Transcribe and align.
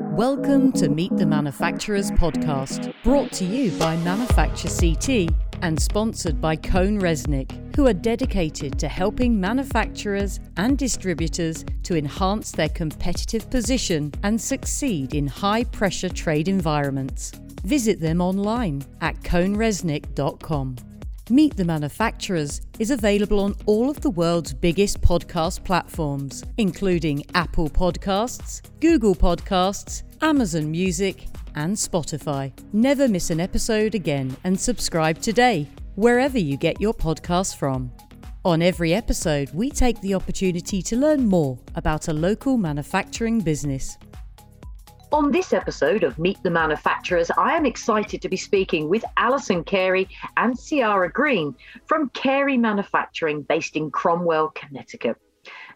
Welcome 0.00 0.70
to 0.72 0.88
Meet 0.88 1.16
the 1.16 1.26
Manufacturers 1.26 2.12
podcast, 2.12 2.94
brought 3.02 3.32
to 3.32 3.44
you 3.44 3.76
by 3.78 3.96
Manufacture 3.96 4.68
CT 4.68 5.30
and 5.62 5.80
sponsored 5.80 6.40
by 6.40 6.54
Cone 6.54 7.00
CohnReznick, 7.00 7.74
who 7.74 7.88
are 7.88 7.92
dedicated 7.92 8.78
to 8.78 8.86
helping 8.86 9.40
manufacturers 9.40 10.38
and 10.56 10.78
distributors 10.78 11.64
to 11.82 11.96
enhance 11.96 12.52
their 12.52 12.68
competitive 12.68 13.50
position 13.50 14.12
and 14.22 14.40
succeed 14.40 15.16
in 15.16 15.26
high 15.26 15.64
pressure 15.64 16.08
trade 16.08 16.46
environments. 16.46 17.32
Visit 17.64 18.00
them 18.00 18.20
online 18.20 18.84
at 19.00 19.20
cohnreznick.com. 19.22 20.76
Meet 21.30 21.58
the 21.58 21.64
Manufacturers 21.64 22.62
is 22.78 22.90
available 22.90 23.40
on 23.40 23.54
all 23.66 23.90
of 23.90 24.00
the 24.00 24.08
world's 24.08 24.54
biggest 24.54 25.02
podcast 25.02 25.62
platforms, 25.62 26.42
including 26.56 27.22
Apple 27.34 27.68
Podcasts, 27.68 28.62
Google 28.80 29.14
Podcasts, 29.14 30.04
Amazon 30.22 30.70
Music, 30.70 31.26
and 31.54 31.76
Spotify. 31.76 32.50
Never 32.72 33.08
miss 33.08 33.28
an 33.28 33.40
episode 33.40 33.94
again 33.94 34.34
and 34.44 34.58
subscribe 34.58 35.20
today, 35.20 35.68
wherever 35.96 36.38
you 36.38 36.56
get 36.56 36.80
your 36.80 36.94
podcasts 36.94 37.54
from. 37.54 37.92
On 38.46 38.62
every 38.62 38.94
episode, 38.94 39.50
we 39.52 39.68
take 39.68 40.00
the 40.00 40.14
opportunity 40.14 40.80
to 40.80 40.96
learn 40.96 41.26
more 41.26 41.58
about 41.74 42.08
a 42.08 42.12
local 42.14 42.56
manufacturing 42.56 43.40
business. 43.40 43.98
On 45.10 45.30
this 45.30 45.54
episode 45.54 46.04
of 46.04 46.18
Meet 46.18 46.42
the 46.42 46.50
Manufacturers, 46.50 47.30
I 47.38 47.56
am 47.56 47.64
excited 47.64 48.20
to 48.20 48.28
be 48.28 48.36
speaking 48.36 48.90
with 48.90 49.02
Alison 49.16 49.64
Carey 49.64 50.06
and 50.36 50.54
Ciara 50.58 51.10
Green 51.10 51.54
from 51.86 52.10
Carey 52.10 52.58
Manufacturing 52.58 53.40
based 53.40 53.74
in 53.74 53.90
Cromwell, 53.90 54.50
Connecticut. 54.50 55.16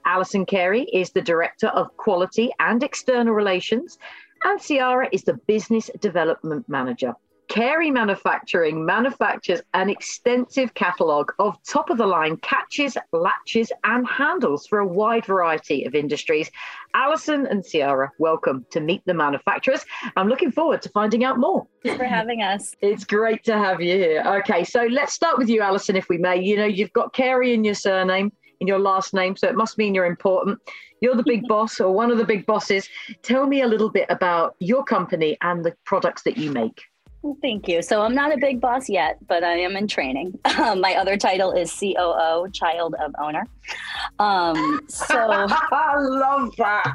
Alison 0.04 0.44
Carey 0.44 0.82
is 0.92 1.12
the 1.12 1.22
Director 1.22 1.68
of 1.68 1.96
Quality 1.96 2.50
and 2.60 2.82
External 2.82 3.32
Relations, 3.32 3.98
and 4.44 4.60
Ciara 4.60 5.08
is 5.12 5.22
the 5.22 5.40
Business 5.46 5.90
Development 5.98 6.68
Manager. 6.68 7.14
Carey 7.48 7.90
Manufacturing 7.90 8.84
manufactures 8.84 9.60
an 9.74 9.90
extensive 9.90 10.72
catalogue 10.74 11.32
of 11.38 11.62
top 11.64 11.90
of 11.90 11.98
the 11.98 12.06
line 12.06 12.36
catches, 12.38 12.96
latches, 13.12 13.70
and 13.84 14.06
handles 14.08 14.66
for 14.66 14.78
a 14.78 14.86
wide 14.86 15.26
variety 15.26 15.84
of 15.84 15.94
industries. 15.94 16.50
Alison 16.94 17.46
and 17.46 17.64
Ciara, 17.64 18.10
welcome 18.18 18.64
to 18.70 18.80
Meet 18.80 19.02
the 19.04 19.14
Manufacturers. 19.14 19.84
I'm 20.16 20.28
looking 20.28 20.50
forward 20.50 20.80
to 20.82 20.88
finding 20.90 21.24
out 21.24 21.38
more. 21.38 21.66
Thanks 21.82 21.98
for 21.98 22.04
having 22.04 22.42
us. 22.42 22.74
It's 22.80 23.04
great 23.04 23.44
to 23.44 23.58
have 23.58 23.80
you 23.80 23.96
here. 23.96 24.22
Okay, 24.40 24.64
so 24.64 24.84
let's 24.84 25.12
start 25.12 25.38
with 25.38 25.48
you, 25.48 25.60
Alison, 25.60 25.96
if 25.96 26.08
we 26.08 26.18
may. 26.18 26.40
You 26.40 26.56
know, 26.56 26.64
you've 26.64 26.92
got 26.92 27.12
Carey 27.12 27.52
in 27.52 27.64
your 27.64 27.74
surname, 27.74 28.32
in 28.60 28.66
your 28.66 28.78
last 28.78 29.12
name, 29.12 29.36
so 29.36 29.48
it 29.48 29.56
must 29.56 29.76
mean 29.78 29.94
you're 29.94 30.06
important. 30.06 30.58
You're 31.00 31.16
the 31.16 31.22
big 31.22 31.46
boss 31.48 31.80
or 31.80 31.92
one 31.92 32.10
of 32.10 32.18
the 32.18 32.24
big 32.24 32.46
bosses. 32.46 32.88
Tell 33.22 33.46
me 33.46 33.62
a 33.62 33.66
little 33.66 33.90
bit 33.90 34.06
about 34.08 34.56
your 34.58 34.84
company 34.84 35.36
and 35.42 35.64
the 35.64 35.74
products 35.84 36.22
that 36.22 36.38
you 36.38 36.50
make. 36.50 36.82
Thank 37.40 37.68
you. 37.68 37.82
So 37.82 38.02
I'm 38.02 38.14
not 38.14 38.32
a 38.32 38.36
big 38.36 38.60
boss 38.60 38.88
yet, 38.88 39.18
but 39.28 39.44
I 39.44 39.58
am 39.58 39.76
in 39.76 39.86
training. 39.86 40.38
Um, 40.58 40.80
my 40.80 40.94
other 40.94 41.16
title 41.16 41.52
is 41.52 41.72
COO, 41.72 42.50
Child 42.52 42.94
of 43.00 43.14
Owner. 43.18 43.46
Um, 44.18 44.80
so 44.88 45.14
I 45.16 45.96
love 45.98 46.54
that. 46.56 46.94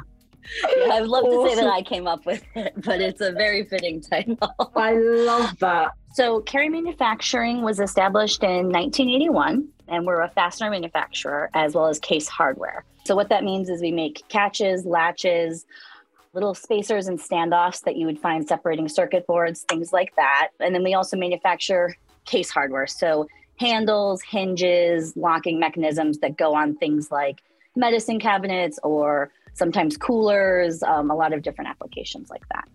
Yeah, 0.76 0.94
I'd 0.94 1.06
love 1.06 1.24
awesome. 1.24 1.44
to 1.44 1.56
say 1.56 1.62
that 1.62 1.70
I 1.70 1.82
came 1.82 2.06
up 2.06 2.24
with 2.24 2.42
it, 2.54 2.72
but 2.76 3.00
it's 3.00 3.20
a 3.20 3.32
very 3.32 3.64
fitting 3.64 4.00
title. 4.00 4.38
I 4.76 4.94
love 4.94 5.58
that. 5.58 5.92
So 6.14 6.40
Carey 6.40 6.68
Manufacturing 6.68 7.62
was 7.62 7.80
established 7.80 8.42
in 8.42 8.70
1981, 8.70 9.68
and 9.88 10.06
we're 10.06 10.22
a 10.22 10.28
fastener 10.30 10.70
manufacturer 10.70 11.50
as 11.54 11.74
well 11.74 11.86
as 11.86 11.98
case 11.98 12.28
hardware. 12.28 12.84
So 13.04 13.14
what 13.14 13.28
that 13.28 13.44
means 13.44 13.68
is 13.68 13.80
we 13.80 13.92
make 13.92 14.26
catches, 14.28 14.84
latches, 14.84 15.66
little 16.38 16.54
spacers 16.54 17.08
and 17.08 17.18
standoffs 17.18 17.82
that 17.82 17.96
you 17.96 18.06
would 18.06 18.18
find 18.18 18.46
separating 18.46 18.88
circuit 18.88 19.26
boards, 19.26 19.62
things 19.62 19.92
like 19.92 20.14
that. 20.14 20.50
And 20.60 20.72
then 20.72 20.84
we 20.84 20.94
also 20.94 21.16
manufacture 21.16 21.96
case 22.26 22.48
hardware. 22.48 22.86
So 22.86 23.26
handles, 23.56 24.22
hinges, 24.22 25.16
locking 25.16 25.58
mechanisms 25.58 26.18
that 26.18 26.36
go 26.36 26.54
on 26.54 26.76
things 26.76 27.10
like 27.10 27.42
medicine 27.74 28.20
cabinets 28.20 28.78
or 28.84 29.32
sometimes 29.54 29.96
coolers, 29.96 30.80
um, 30.84 31.10
a 31.10 31.16
lot 31.16 31.32
of 31.32 31.42
different 31.42 31.68
applications 31.68 32.30
like 32.30 32.48
that. 32.50 32.68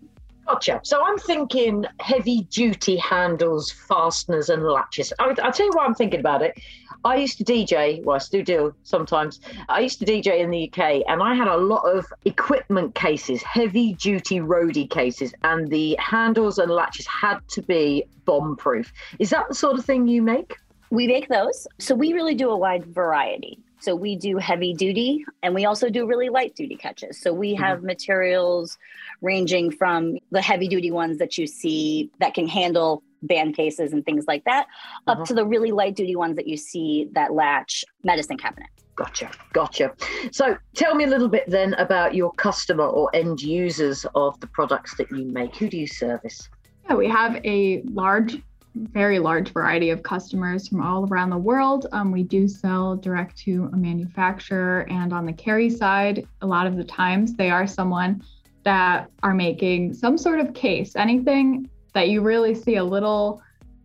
Gotcha. 0.46 0.80
So 0.82 1.02
I'm 1.02 1.16
thinking 1.16 1.86
heavy 2.00 2.42
duty 2.50 2.98
handles, 2.98 3.70
fasteners, 3.70 4.50
and 4.50 4.62
latches. 4.62 5.10
I, 5.18 5.28
will 5.28 5.34
tell 5.34 5.64
you 5.64 5.72
why 5.72 5.86
I'm 5.86 5.94
thinking 5.94 6.20
about 6.20 6.42
it. 6.42 6.60
I 7.04 7.16
used 7.16 7.38
to 7.38 7.44
DJ, 7.44 8.02
well, 8.02 8.16
I 8.16 8.18
still 8.18 8.42
do 8.42 8.74
sometimes. 8.82 9.40
I 9.68 9.80
used 9.80 9.98
to 9.98 10.06
DJ 10.06 10.38
in 10.38 10.50
the 10.50 10.70
UK 10.70 11.02
and 11.06 11.22
I 11.22 11.34
had 11.34 11.48
a 11.48 11.56
lot 11.56 11.82
of 11.82 12.06
equipment 12.24 12.94
cases, 12.94 13.42
heavy 13.42 13.92
duty 13.94 14.40
roadie 14.40 14.88
cases, 14.88 15.34
and 15.42 15.68
the 15.68 15.96
handles 15.98 16.58
and 16.58 16.70
latches 16.70 17.06
had 17.06 17.38
to 17.48 17.62
be 17.62 18.04
bomb 18.24 18.56
proof. 18.56 18.92
Is 19.18 19.30
that 19.30 19.48
the 19.48 19.54
sort 19.54 19.78
of 19.78 19.84
thing 19.84 20.08
you 20.08 20.22
make? 20.22 20.56
We 20.90 21.06
make 21.06 21.28
those. 21.28 21.66
So 21.78 21.94
we 21.94 22.12
really 22.12 22.34
do 22.34 22.50
a 22.50 22.56
wide 22.56 22.86
variety. 22.86 23.58
So 23.80 23.94
we 23.94 24.16
do 24.16 24.38
heavy 24.38 24.72
duty 24.72 25.26
and 25.42 25.54
we 25.54 25.66
also 25.66 25.90
do 25.90 26.06
really 26.06 26.30
light 26.30 26.54
duty 26.54 26.74
catches. 26.74 27.20
So 27.20 27.34
we 27.34 27.54
have 27.54 27.78
mm-hmm. 27.78 27.88
materials 27.88 28.78
ranging 29.20 29.70
from 29.70 30.16
the 30.30 30.40
heavy 30.40 30.68
duty 30.68 30.90
ones 30.90 31.18
that 31.18 31.36
you 31.36 31.46
see 31.46 32.10
that 32.18 32.32
can 32.32 32.48
handle 32.48 33.02
band 33.26 33.56
cases 33.56 33.92
and 33.92 34.04
things 34.04 34.24
like 34.26 34.44
that, 34.44 34.66
up 35.06 35.16
uh-huh. 35.16 35.24
to 35.26 35.34
the 35.34 35.44
really 35.44 35.70
light 35.70 35.94
duty 35.94 36.16
ones 36.16 36.36
that 36.36 36.46
you 36.46 36.56
see 36.56 37.08
that 37.12 37.32
latch 37.32 37.84
medicine 38.02 38.36
cabinet. 38.36 38.68
Gotcha, 38.96 39.30
gotcha. 39.52 39.92
So 40.30 40.56
tell 40.74 40.94
me 40.94 41.04
a 41.04 41.08
little 41.08 41.28
bit 41.28 41.44
then 41.48 41.74
about 41.74 42.14
your 42.14 42.32
customer 42.32 42.84
or 42.84 43.10
end 43.12 43.42
users 43.42 44.06
of 44.14 44.38
the 44.40 44.46
products 44.46 44.96
that 44.96 45.10
you 45.10 45.24
make. 45.24 45.56
Who 45.56 45.68
do 45.68 45.76
you 45.76 45.86
service? 45.86 46.48
Yeah, 46.88 46.94
we 46.94 47.08
have 47.08 47.44
a 47.44 47.82
large 47.82 48.40
very 48.74 49.18
large 49.18 49.52
variety 49.52 49.90
of 49.90 50.02
customers 50.02 50.68
from 50.68 50.82
all 50.82 51.06
around 51.06 51.30
the 51.30 51.38
world. 51.38 51.86
Um, 51.92 52.10
we 52.10 52.24
do 52.24 52.48
sell 52.48 52.96
direct 52.96 53.38
to 53.38 53.70
a 53.72 53.76
manufacturer, 53.76 54.80
and 54.90 55.12
on 55.12 55.26
the 55.26 55.32
Carey 55.32 55.70
side, 55.70 56.26
a 56.42 56.46
lot 56.46 56.66
of 56.66 56.76
the 56.76 56.84
times 56.84 57.34
they 57.34 57.50
are 57.50 57.66
someone 57.66 58.22
that 58.64 59.10
are 59.22 59.34
making 59.34 59.94
some 59.94 60.18
sort 60.18 60.40
of 60.40 60.54
case, 60.54 60.96
anything 60.96 61.68
that 61.94 62.08
you 62.08 62.20
really 62.20 62.54
see 62.54 62.76
a 62.76 62.84
little 62.84 63.42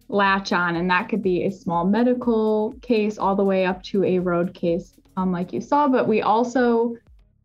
latch 0.09 0.51
on, 0.51 0.75
and 0.75 0.89
that 0.89 1.07
could 1.09 1.21
be 1.21 1.45
a 1.45 1.51
small 1.51 1.85
medical 1.85 2.73
case 2.81 3.17
all 3.17 3.35
the 3.35 3.43
way 3.43 3.65
up 3.65 3.81
to 3.83 4.03
a 4.03 4.19
road 4.19 4.53
case, 4.53 4.93
um, 5.17 5.31
like 5.31 5.53
you 5.53 5.61
saw. 5.61 5.87
But 5.87 6.07
we 6.07 6.21
also 6.21 6.95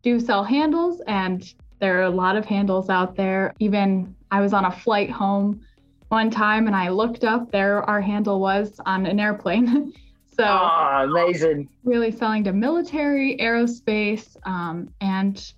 do 0.01 0.19
sell 0.19 0.43
handles, 0.43 1.01
and 1.07 1.53
there 1.79 1.99
are 1.99 2.03
a 2.03 2.09
lot 2.09 2.35
of 2.35 2.45
handles 2.45 2.89
out 2.89 3.15
there. 3.15 3.53
Even 3.59 4.15
I 4.31 4.41
was 4.41 4.53
on 4.53 4.65
a 4.65 4.71
flight 4.71 5.09
home 5.09 5.61
one 6.09 6.29
time 6.29 6.67
and 6.67 6.75
I 6.75 6.89
looked 6.89 7.23
up, 7.23 7.51
there 7.51 7.83
our 7.83 8.01
handle 8.01 8.39
was 8.39 8.79
on 8.85 9.05
an 9.05 9.19
airplane. 9.19 9.93
so 10.37 10.43
oh, 10.45 11.07
amazing. 11.09 11.69
Really 11.83 12.11
selling 12.11 12.43
to 12.45 12.53
military, 12.53 13.37
aerospace, 13.37 14.35
um, 14.45 14.89
and 15.01 15.53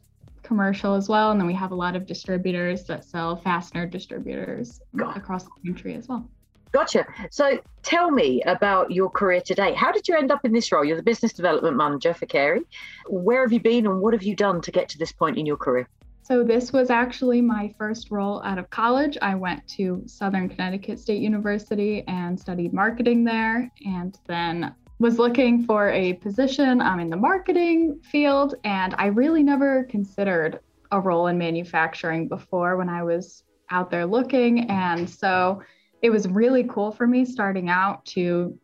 commercial 0.47 0.95
as 0.95 1.09
well. 1.09 1.31
And 1.31 1.39
then 1.39 1.47
we 1.47 1.53
have 1.53 1.71
a 1.71 1.75
lot 1.75 1.95
of 1.95 2.05
distributors 2.05 2.85
that 2.85 3.03
sell 3.03 3.35
fastener 3.35 3.85
distributors 3.85 4.81
God. 4.95 5.17
across 5.17 5.43
the 5.43 5.51
country 5.65 5.95
as 5.95 6.07
well. 6.07 6.27
Gotcha. 6.71 7.05
So 7.31 7.59
tell 7.83 8.11
me 8.11 8.41
about 8.43 8.91
your 8.91 9.09
career 9.09 9.41
today. 9.41 9.73
How 9.73 9.91
did 9.91 10.07
you 10.07 10.15
end 10.15 10.31
up 10.31 10.43
in 10.45 10.51
this 10.51 10.71
role? 10.71 10.83
You're 10.83 10.97
the 10.97 11.03
business 11.03 11.33
development 11.33 11.77
manager 11.77 12.13
for 12.13 12.25
Carey. 12.25 12.61
Where 13.07 13.41
have 13.41 13.53
you 13.53 13.59
been 13.59 13.85
and 13.85 14.01
what 14.01 14.13
have 14.13 14.23
you 14.23 14.35
done 14.35 14.61
to 14.61 14.71
get 14.71 14.89
to 14.89 14.97
this 14.97 15.11
point 15.11 15.37
in 15.37 15.45
your 15.45 15.57
career? 15.57 15.87
So, 16.23 16.43
this 16.43 16.73
was 16.73 16.89
actually 16.89 17.39
my 17.39 17.73
first 17.77 18.11
role 18.11 18.43
out 18.43 18.57
of 18.57 18.69
college. 18.69 19.17
I 19.21 19.33
went 19.35 19.65
to 19.69 20.03
Southern 20.07 20.49
Connecticut 20.49 20.99
State 20.99 21.21
University 21.21 22.03
and 22.05 22.37
studied 22.37 22.73
marketing 22.73 23.23
there, 23.23 23.71
and 23.85 24.19
then 24.27 24.75
was 24.99 25.19
looking 25.19 25.63
for 25.63 25.89
a 25.89 26.13
position 26.13 26.81
um, 26.81 26.99
in 26.99 27.09
the 27.09 27.17
marketing 27.17 27.99
field. 28.03 28.55
And 28.63 28.95
I 28.97 29.07
really 29.07 29.43
never 29.43 29.83
considered 29.83 30.59
a 30.91 30.99
role 30.99 31.27
in 31.27 31.37
manufacturing 31.37 32.27
before 32.27 32.77
when 32.77 32.89
I 32.89 33.03
was 33.03 33.43
out 33.69 33.91
there 33.91 34.05
looking. 34.05 34.69
And 34.69 35.09
so 35.09 35.61
it 36.01 36.09
was 36.09 36.27
really 36.27 36.63
cool 36.63 36.91
for 36.91 37.05
me 37.05 37.25
starting 37.25 37.69
out 37.69 38.05
to 38.05 38.57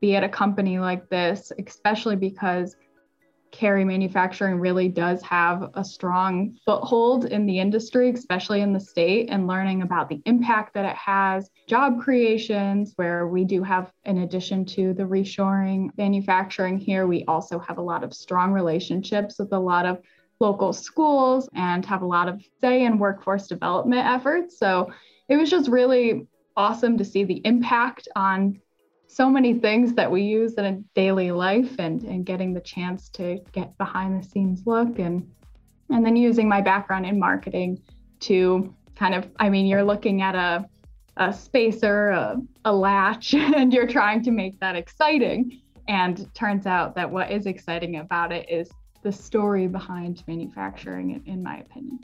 be 0.00 0.16
at 0.16 0.24
a 0.24 0.28
company 0.28 0.78
like 0.78 1.08
this, 1.08 1.52
especially 1.64 2.16
because 2.16 2.76
Carey 3.52 3.84
Manufacturing 3.84 4.58
really 4.58 4.88
does 4.88 5.22
have 5.22 5.70
a 5.74 5.84
strong 5.84 6.56
foothold 6.64 7.26
in 7.26 7.46
the 7.46 7.58
industry, 7.58 8.10
especially 8.10 8.60
in 8.60 8.72
the 8.72 8.80
state, 8.80 9.28
and 9.30 9.46
learning 9.46 9.82
about 9.82 10.08
the 10.08 10.20
impact 10.26 10.74
that 10.74 10.84
it 10.84 10.96
has, 10.96 11.50
job 11.66 12.00
creations, 12.00 12.92
where 12.96 13.26
we 13.28 13.44
do 13.44 13.62
have, 13.62 13.90
in 14.04 14.18
addition 14.18 14.64
to 14.66 14.92
the 14.94 15.04
reshoring 15.04 15.90
manufacturing 15.96 16.78
here, 16.78 17.06
we 17.06 17.24
also 17.26 17.58
have 17.58 17.78
a 17.78 17.82
lot 17.82 18.04
of 18.04 18.12
strong 18.12 18.52
relationships 18.52 19.38
with 19.38 19.52
a 19.52 19.58
lot 19.58 19.86
of 19.86 20.00
local 20.40 20.72
schools 20.72 21.48
and 21.54 21.84
have 21.86 22.02
a 22.02 22.06
lot 22.06 22.28
of 22.28 22.42
say 22.60 22.84
in 22.84 22.98
workforce 22.98 23.46
development 23.46 24.06
efforts. 24.06 24.58
So 24.58 24.92
it 25.28 25.36
was 25.36 25.50
just 25.50 25.68
really 25.68 26.26
awesome 26.56 26.98
to 26.98 27.04
see 27.04 27.24
the 27.24 27.40
impact 27.44 28.08
on 28.16 28.60
so 29.08 29.30
many 29.30 29.54
things 29.54 29.94
that 29.94 30.10
we 30.10 30.22
use 30.22 30.54
in 30.54 30.64
a 30.64 30.72
daily 30.94 31.30
life 31.30 31.76
and, 31.78 32.02
and 32.02 32.26
getting 32.26 32.52
the 32.52 32.60
chance 32.60 33.08
to 33.10 33.38
get 33.52 33.76
behind 33.78 34.22
the 34.22 34.26
scenes 34.26 34.62
look 34.66 34.98
and 34.98 35.28
and 35.88 36.04
then 36.04 36.16
using 36.16 36.48
my 36.48 36.60
background 36.60 37.06
in 37.06 37.18
marketing 37.18 37.80
to 38.20 38.74
kind 38.96 39.14
of 39.14 39.28
i 39.38 39.48
mean 39.48 39.66
you're 39.66 39.84
looking 39.84 40.22
at 40.22 40.34
a, 40.34 40.66
a 41.16 41.32
spacer 41.32 42.10
a, 42.10 42.36
a 42.64 42.72
latch 42.72 43.34
and 43.34 43.72
you're 43.72 43.86
trying 43.86 44.22
to 44.22 44.30
make 44.30 44.58
that 44.60 44.76
exciting. 44.76 45.60
And 45.88 46.28
turns 46.34 46.66
out 46.66 46.96
that 46.96 47.08
what 47.08 47.30
is 47.30 47.46
exciting 47.46 47.96
about 47.96 48.32
it 48.32 48.50
is 48.50 48.68
the 49.02 49.12
story 49.12 49.68
behind 49.68 50.24
manufacturing 50.26 51.10
in, 51.10 51.22
in 51.32 51.42
my 51.42 51.58
opinion 51.58 52.00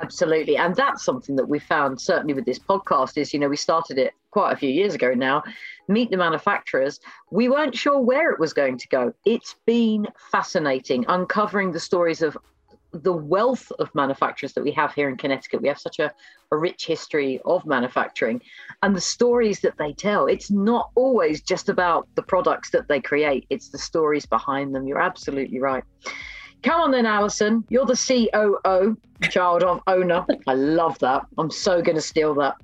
Absolutely. 0.00 0.56
And 0.56 0.74
that's 0.74 1.04
something 1.04 1.36
that 1.36 1.48
we 1.48 1.58
found 1.58 2.00
certainly 2.00 2.34
with 2.34 2.44
this 2.44 2.58
podcast 2.58 3.16
is, 3.16 3.32
you 3.32 3.40
know, 3.40 3.48
we 3.48 3.56
started 3.56 3.98
it 3.98 4.12
quite 4.30 4.52
a 4.52 4.56
few 4.56 4.68
years 4.68 4.94
ago 4.94 5.14
now. 5.14 5.42
Meet 5.88 6.10
the 6.10 6.16
manufacturers. 6.16 7.00
We 7.30 7.48
weren't 7.48 7.74
sure 7.74 8.00
where 8.00 8.30
it 8.30 8.38
was 8.38 8.52
going 8.52 8.76
to 8.78 8.88
go. 8.88 9.14
It's 9.24 9.56
been 9.64 10.06
fascinating 10.30 11.06
uncovering 11.08 11.72
the 11.72 11.80
stories 11.80 12.20
of 12.20 12.36
the 12.92 13.12
wealth 13.12 13.70
of 13.78 13.94
manufacturers 13.94 14.52
that 14.54 14.62
we 14.64 14.72
have 14.72 14.92
here 14.92 15.08
in 15.08 15.16
Connecticut. 15.16 15.62
We 15.62 15.68
have 15.68 15.78
such 15.78 15.98
a, 15.98 16.12
a 16.52 16.56
rich 16.56 16.86
history 16.86 17.40
of 17.44 17.64
manufacturing 17.66 18.40
and 18.82 18.94
the 18.94 19.00
stories 19.00 19.60
that 19.60 19.78
they 19.78 19.92
tell. 19.92 20.26
It's 20.26 20.50
not 20.50 20.90
always 20.94 21.42
just 21.42 21.68
about 21.68 22.08
the 22.14 22.22
products 22.22 22.70
that 22.70 22.88
they 22.88 23.00
create, 23.00 23.46
it's 23.50 23.68
the 23.68 23.78
stories 23.78 24.26
behind 24.26 24.74
them. 24.74 24.86
You're 24.86 25.00
absolutely 25.00 25.58
right. 25.58 25.84
Come 26.66 26.80
on 26.80 26.90
then, 26.90 27.06
Alison. 27.06 27.64
You're 27.68 27.86
the 27.86 27.94
COO, 27.94 28.96
child 29.30 29.62
of 29.62 29.82
owner. 29.86 30.26
I 30.48 30.54
love 30.54 30.98
that. 30.98 31.24
I'm 31.38 31.48
so 31.48 31.80
going 31.80 31.94
to 31.94 32.02
steal 32.02 32.34
that. 32.34 32.56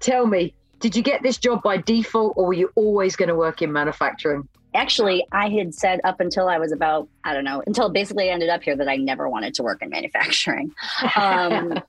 Tell 0.00 0.26
me, 0.26 0.54
did 0.80 0.96
you 0.96 1.02
get 1.02 1.22
this 1.22 1.36
job 1.36 1.62
by 1.62 1.76
default 1.76 2.32
or 2.38 2.46
were 2.46 2.54
you 2.54 2.72
always 2.74 3.16
going 3.16 3.28
to 3.28 3.34
work 3.34 3.60
in 3.60 3.70
manufacturing? 3.70 4.48
Actually, 4.74 5.26
I 5.30 5.50
had 5.50 5.74
said 5.74 6.00
up 6.04 6.20
until 6.20 6.48
I 6.48 6.58
was 6.58 6.72
about, 6.72 7.06
I 7.24 7.34
don't 7.34 7.44
know, 7.44 7.62
until 7.66 7.90
basically 7.90 8.30
I 8.30 8.32
ended 8.32 8.48
up 8.48 8.62
here 8.62 8.76
that 8.76 8.88
I 8.88 8.96
never 8.96 9.28
wanted 9.28 9.52
to 9.54 9.62
work 9.62 9.82
in 9.82 9.90
manufacturing. 9.90 10.74
Um, 11.14 11.82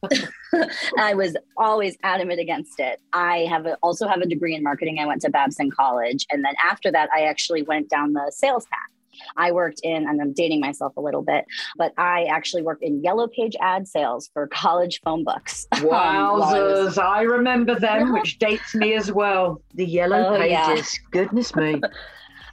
I 0.99 1.13
was 1.13 1.37
always 1.55 1.97
adamant 2.03 2.41
against 2.41 2.81
it. 2.81 2.99
I 3.13 3.47
have 3.49 3.65
a, 3.65 3.75
also 3.75 4.09
have 4.09 4.19
a 4.19 4.27
degree 4.27 4.55
in 4.55 4.61
marketing. 4.61 4.99
I 4.99 5.05
went 5.05 5.21
to 5.21 5.29
Babson 5.29 5.71
College. 5.71 6.27
And 6.29 6.43
then 6.43 6.55
after 6.61 6.91
that, 6.91 7.09
I 7.15 7.21
actually 7.21 7.61
went 7.61 7.89
down 7.89 8.11
the 8.11 8.29
sales 8.35 8.65
path. 8.65 8.94
I 9.37 9.51
worked 9.51 9.81
in, 9.83 10.07
and 10.07 10.21
I'm 10.21 10.33
dating 10.33 10.59
myself 10.59 10.95
a 10.97 11.01
little 11.01 11.21
bit, 11.21 11.45
but 11.77 11.93
I 11.97 12.25
actually 12.25 12.61
worked 12.61 12.83
in 12.83 13.03
yellow 13.03 13.27
page 13.27 13.55
ad 13.61 13.87
sales 13.87 14.29
for 14.33 14.47
college 14.47 15.01
phone 15.03 15.23
books. 15.23 15.67
Wowzers. 15.75 16.97
I, 16.97 17.19
I, 17.19 17.21
remember 17.21 17.79
them, 17.79 18.13
which 18.13 18.39
dates 18.39 18.75
me 18.75 18.93
as 18.93 19.11
well. 19.11 19.61
The 19.73 19.85
yellow 19.85 20.35
oh, 20.35 20.37
pages. 20.37 20.99
Yeah. 20.99 21.09
Goodness 21.11 21.55
me. 21.55 21.81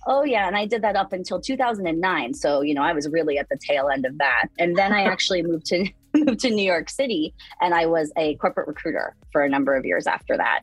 Oh 0.04 0.24
yeah, 0.24 0.48
and 0.48 0.56
I 0.56 0.66
did 0.66 0.82
that 0.82 0.96
up 0.96 1.12
until 1.12 1.40
2009. 1.40 2.34
So 2.34 2.62
you 2.62 2.74
know, 2.74 2.82
I 2.82 2.92
was 2.92 3.08
really 3.08 3.38
at 3.38 3.48
the 3.48 3.56
tail 3.56 3.88
end 3.88 4.04
of 4.04 4.18
that. 4.18 4.46
And 4.58 4.76
then 4.76 4.92
I 4.92 5.02
actually 5.02 5.42
moved 5.42 5.66
to 5.66 5.88
moved 6.26 6.40
to 6.40 6.50
New 6.50 6.64
York 6.64 6.90
City, 6.90 7.34
and 7.60 7.74
I 7.74 7.86
was 7.86 8.12
a 8.16 8.34
corporate 8.36 8.68
recruiter 8.68 9.14
for 9.32 9.42
a 9.42 9.48
number 9.48 9.74
of 9.74 9.84
years 9.84 10.06
after 10.06 10.36
that. 10.36 10.60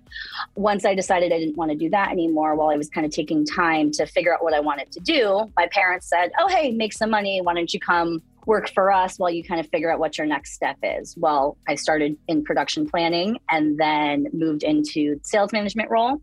Once 0.55 0.85
I 0.85 0.93
decided 0.93 1.31
I 1.31 1.39
didn't 1.39 1.57
want 1.57 1.71
to 1.71 1.77
do 1.77 1.89
that 1.89 2.11
anymore, 2.11 2.55
while 2.55 2.69
I 2.69 2.75
was 2.75 2.89
kind 2.89 3.05
of 3.05 3.11
taking 3.11 3.45
time 3.45 3.91
to 3.91 4.05
figure 4.05 4.33
out 4.33 4.43
what 4.43 4.53
I 4.53 4.59
wanted 4.59 4.91
to 4.91 4.99
do, 4.99 5.51
my 5.57 5.67
parents 5.71 6.07
said, 6.07 6.31
"Oh 6.39 6.47
hey, 6.47 6.71
make 6.71 6.93
some 6.93 7.09
money. 7.09 7.41
Why 7.41 7.53
don't 7.53 7.73
you 7.73 7.79
come?" 7.79 8.21
work 8.45 8.71
for 8.73 8.91
us 8.91 9.19
while 9.19 9.29
you 9.29 9.43
kind 9.43 9.59
of 9.59 9.69
figure 9.69 9.91
out 9.91 9.99
what 9.99 10.17
your 10.17 10.25
next 10.25 10.53
step 10.53 10.75
is. 10.81 11.15
Well, 11.17 11.55
I 11.67 11.75
started 11.75 12.17
in 12.27 12.43
production 12.43 12.89
planning 12.89 13.37
and 13.47 13.77
then 13.77 14.27
moved 14.33 14.63
into 14.63 15.19
sales 15.23 15.51
management 15.53 15.91
role 15.91 16.19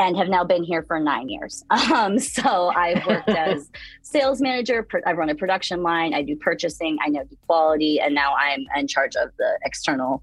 and 0.00 0.16
have 0.16 0.28
now 0.28 0.42
been 0.42 0.64
here 0.64 0.82
for 0.82 0.98
nine 0.98 1.28
years. 1.28 1.64
Um, 1.90 2.18
so 2.20 2.68
I've 2.68 3.04
worked 3.04 3.28
as 3.28 3.68
sales 4.02 4.40
manager. 4.40 4.86
I 5.04 5.12
run 5.12 5.28
a 5.28 5.34
production 5.34 5.82
line. 5.82 6.14
I 6.14 6.22
do 6.22 6.36
purchasing. 6.36 6.96
I 7.04 7.08
know 7.08 7.24
the 7.28 7.36
quality, 7.46 8.00
and 8.00 8.14
now 8.14 8.34
I'm 8.34 8.64
in 8.76 8.86
charge 8.86 9.16
of 9.16 9.30
the 9.38 9.58
external, 9.64 10.22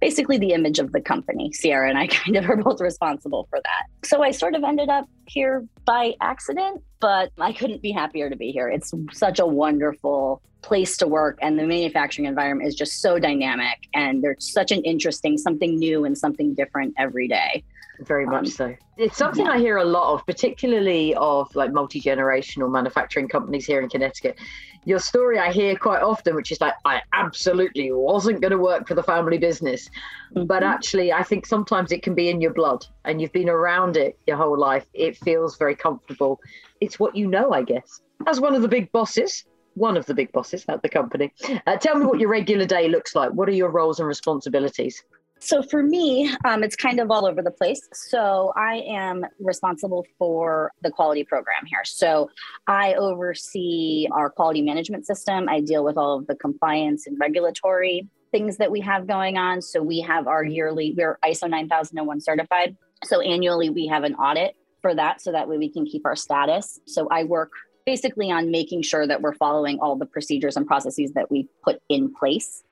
basically 0.00 0.38
the 0.38 0.52
image 0.52 0.80
of 0.80 0.90
the 0.92 1.00
company. 1.00 1.50
Ciara 1.50 1.88
and 1.88 1.96
I 1.96 2.06
kind 2.08 2.36
of 2.36 2.50
are 2.50 2.56
both 2.56 2.80
responsible 2.80 3.46
for 3.48 3.60
that. 3.62 4.06
So 4.06 4.22
I 4.22 4.32
sort 4.32 4.54
of 4.54 4.64
ended 4.64 4.88
up 4.88 5.08
here 5.26 5.64
by 5.84 6.14
accident, 6.20 6.82
but 7.00 7.30
I 7.38 7.52
couldn't 7.52 7.80
be 7.80 7.92
happier 7.92 8.28
to 8.28 8.36
be 8.36 8.50
here. 8.50 8.68
It's 8.68 8.92
such 9.12 9.38
a 9.38 9.46
wonderful 9.46 10.42
place 10.62 10.96
to 10.96 11.06
work 11.06 11.38
and 11.42 11.58
the 11.58 11.66
manufacturing 11.66 12.26
environment 12.26 12.66
is 12.66 12.74
just 12.74 13.02
so 13.02 13.18
dynamic 13.18 13.86
and 13.92 14.24
there's 14.24 14.50
such 14.50 14.72
an 14.72 14.82
interesting 14.82 15.36
something 15.36 15.78
new 15.78 16.06
and 16.06 16.16
something 16.16 16.54
different 16.54 16.94
every 16.96 17.28
day 17.28 17.62
very 18.00 18.26
much 18.26 18.46
um, 18.46 18.50
so. 18.50 18.76
It's 18.96 19.16
something 19.16 19.46
yeah. 19.46 19.52
I 19.52 19.58
hear 19.58 19.78
a 19.78 19.84
lot 19.84 20.14
of, 20.14 20.26
particularly 20.26 21.14
of 21.14 21.54
like 21.54 21.72
multi 21.72 22.00
generational 22.00 22.70
manufacturing 22.70 23.28
companies 23.28 23.66
here 23.66 23.80
in 23.80 23.88
Connecticut. 23.88 24.38
Your 24.84 24.98
story 24.98 25.38
I 25.38 25.50
hear 25.50 25.76
quite 25.76 26.02
often, 26.02 26.34
which 26.34 26.52
is 26.52 26.60
like, 26.60 26.74
I 26.84 27.00
absolutely 27.12 27.90
wasn't 27.90 28.40
going 28.40 28.50
to 28.50 28.58
work 28.58 28.86
for 28.86 28.94
the 28.94 29.02
family 29.02 29.38
business. 29.38 29.88
Mm-hmm. 30.34 30.46
But 30.46 30.62
actually, 30.62 31.12
I 31.12 31.22
think 31.22 31.46
sometimes 31.46 31.90
it 31.90 32.02
can 32.02 32.14
be 32.14 32.28
in 32.28 32.40
your 32.40 32.52
blood 32.52 32.86
and 33.04 33.20
you've 33.20 33.32
been 33.32 33.48
around 33.48 33.96
it 33.96 34.18
your 34.26 34.36
whole 34.36 34.58
life. 34.58 34.86
It 34.92 35.16
feels 35.16 35.56
very 35.56 35.74
comfortable. 35.74 36.38
It's 36.80 37.00
what 37.00 37.16
you 37.16 37.26
know, 37.26 37.52
I 37.52 37.62
guess. 37.62 38.02
As 38.26 38.40
one 38.40 38.54
of 38.54 38.62
the 38.62 38.68
big 38.68 38.92
bosses, 38.92 39.44
one 39.74 39.96
of 39.96 40.06
the 40.06 40.14
big 40.14 40.30
bosses 40.32 40.64
at 40.68 40.82
the 40.82 40.88
company, 40.88 41.32
uh, 41.66 41.76
tell 41.76 41.96
me 41.96 42.06
what 42.06 42.20
your 42.20 42.28
regular 42.28 42.66
day 42.66 42.88
looks 42.88 43.14
like. 43.14 43.30
What 43.32 43.48
are 43.48 43.52
your 43.52 43.70
roles 43.70 43.98
and 43.98 44.06
responsibilities? 44.06 45.02
So 45.44 45.62
for 45.62 45.82
me, 45.82 46.34
um, 46.46 46.64
it's 46.64 46.74
kind 46.74 46.98
of 46.98 47.10
all 47.10 47.26
over 47.26 47.42
the 47.42 47.50
place. 47.50 47.86
So 47.92 48.54
I 48.56 48.76
am 48.88 49.26
responsible 49.38 50.06
for 50.18 50.72
the 50.80 50.90
quality 50.90 51.22
program 51.22 51.66
here. 51.66 51.84
So 51.84 52.30
I 52.66 52.94
oversee 52.94 54.08
our 54.10 54.30
quality 54.30 54.62
management 54.62 55.06
system. 55.06 55.46
I 55.50 55.60
deal 55.60 55.84
with 55.84 55.98
all 55.98 56.18
of 56.18 56.26
the 56.28 56.34
compliance 56.34 57.06
and 57.06 57.18
regulatory 57.20 58.08
things 58.32 58.56
that 58.56 58.70
we 58.70 58.80
have 58.80 59.06
going 59.06 59.36
on. 59.36 59.60
So 59.60 59.82
we 59.82 60.00
have 60.00 60.26
our 60.28 60.42
yearly, 60.42 60.94
we're 60.96 61.18
ISO 61.22 61.50
9001 61.50 62.22
certified. 62.22 62.74
So 63.04 63.20
annually 63.20 63.68
we 63.68 63.86
have 63.86 64.04
an 64.04 64.14
audit 64.14 64.56
for 64.80 64.94
that. 64.94 65.20
So 65.20 65.30
that 65.32 65.46
way 65.46 65.58
we 65.58 65.68
can 65.68 65.84
keep 65.84 66.06
our 66.06 66.16
status. 66.16 66.80
So 66.86 67.06
I 67.10 67.24
work 67.24 67.50
basically 67.84 68.30
on 68.30 68.50
making 68.50 68.80
sure 68.80 69.06
that 69.06 69.20
we're 69.20 69.34
following 69.34 69.78
all 69.80 69.94
the 69.94 70.06
procedures 70.06 70.56
and 70.56 70.66
processes 70.66 71.12
that 71.12 71.30
we 71.30 71.50
put 71.62 71.82
in 71.90 72.14
place 72.14 72.62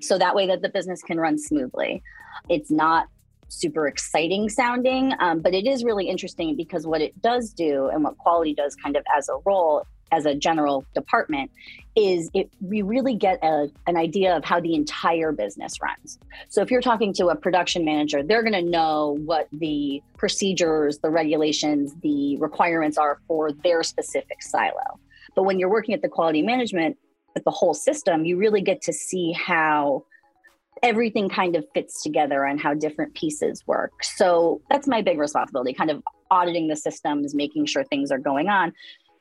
so 0.00 0.18
that 0.18 0.34
way 0.34 0.46
that 0.46 0.62
the 0.62 0.68
business 0.68 1.02
can 1.02 1.18
run 1.18 1.38
smoothly. 1.38 2.02
It's 2.48 2.70
not 2.70 3.08
super 3.48 3.86
exciting 3.88 4.48
sounding, 4.48 5.12
um, 5.20 5.40
but 5.40 5.54
it 5.54 5.66
is 5.66 5.84
really 5.84 6.08
interesting 6.08 6.54
because 6.56 6.86
what 6.86 7.00
it 7.00 7.20
does 7.22 7.52
do 7.52 7.88
and 7.88 8.04
what 8.04 8.16
quality 8.18 8.54
does 8.54 8.74
kind 8.76 8.96
of 8.96 9.04
as 9.16 9.28
a 9.28 9.36
role 9.44 9.86
as 10.10 10.26
a 10.26 10.34
general 10.34 10.84
department 10.94 11.50
is 11.96 12.30
it 12.34 12.50
we 12.60 12.82
really 12.82 13.14
get 13.14 13.38
a, 13.42 13.68
an 13.86 13.96
idea 13.96 14.36
of 14.36 14.44
how 14.44 14.60
the 14.60 14.74
entire 14.74 15.32
business 15.32 15.80
runs 15.82 16.18
so 16.48 16.62
if 16.62 16.70
you're 16.70 16.80
talking 16.80 17.12
to 17.12 17.26
a 17.28 17.36
production 17.36 17.84
manager 17.84 18.22
they're 18.22 18.42
going 18.42 18.54
to 18.54 18.62
know 18.62 19.18
what 19.26 19.48
the 19.52 20.02
procedures 20.16 20.98
the 20.98 21.10
regulations 21.10 21.94
the 22.02 22.36
requirements 22.38 22.96
are 22.96 23.18
for 23.26 23.52
their 23.52 23.82
specific 23.82 24.42
silo 24.42 24.98
but 25.34 25.42
when 25.42 25.58
you're 25.58 25.70
working 25.70 25.94
at 25.94 26.02
the 26.02 26.08
quality 26.08 26.42
management 26.42 26.96
the 27.44 27.50
whole 27.50 27.74
system, 27.74 28.24
you 28.24 28.36
really 28.36 28.60
get 28.60 28.82
to 28.82 28.92
see 28.92 29.32
how 29.32 30.04
everything 30.82 31.28
kind 31.28 31.56
of 31.56 31.64
fits 31.74 32.02
together 32.02 32.44
and 32.44 32.60
how 32.60 32.74
different 32.74 33.14
pieces 33.14 33.66
work. 33.66 33.92
So 34.04 34.60
that's 34.70 34.86
my 34.86 35.02
big 35.02 35.18
responsibility, 35.18 35.72
kind 35.72 35.90
of 35.90 36.02
auditing 36.30 36.68
the 36.68 36.76
systems, 36.76 37.34
making 37.34 37.66
sure 37.66 37.84
things 37.84 38.10
are 38.10 38.18
going 38.18 38.48
on, 38.48 38.72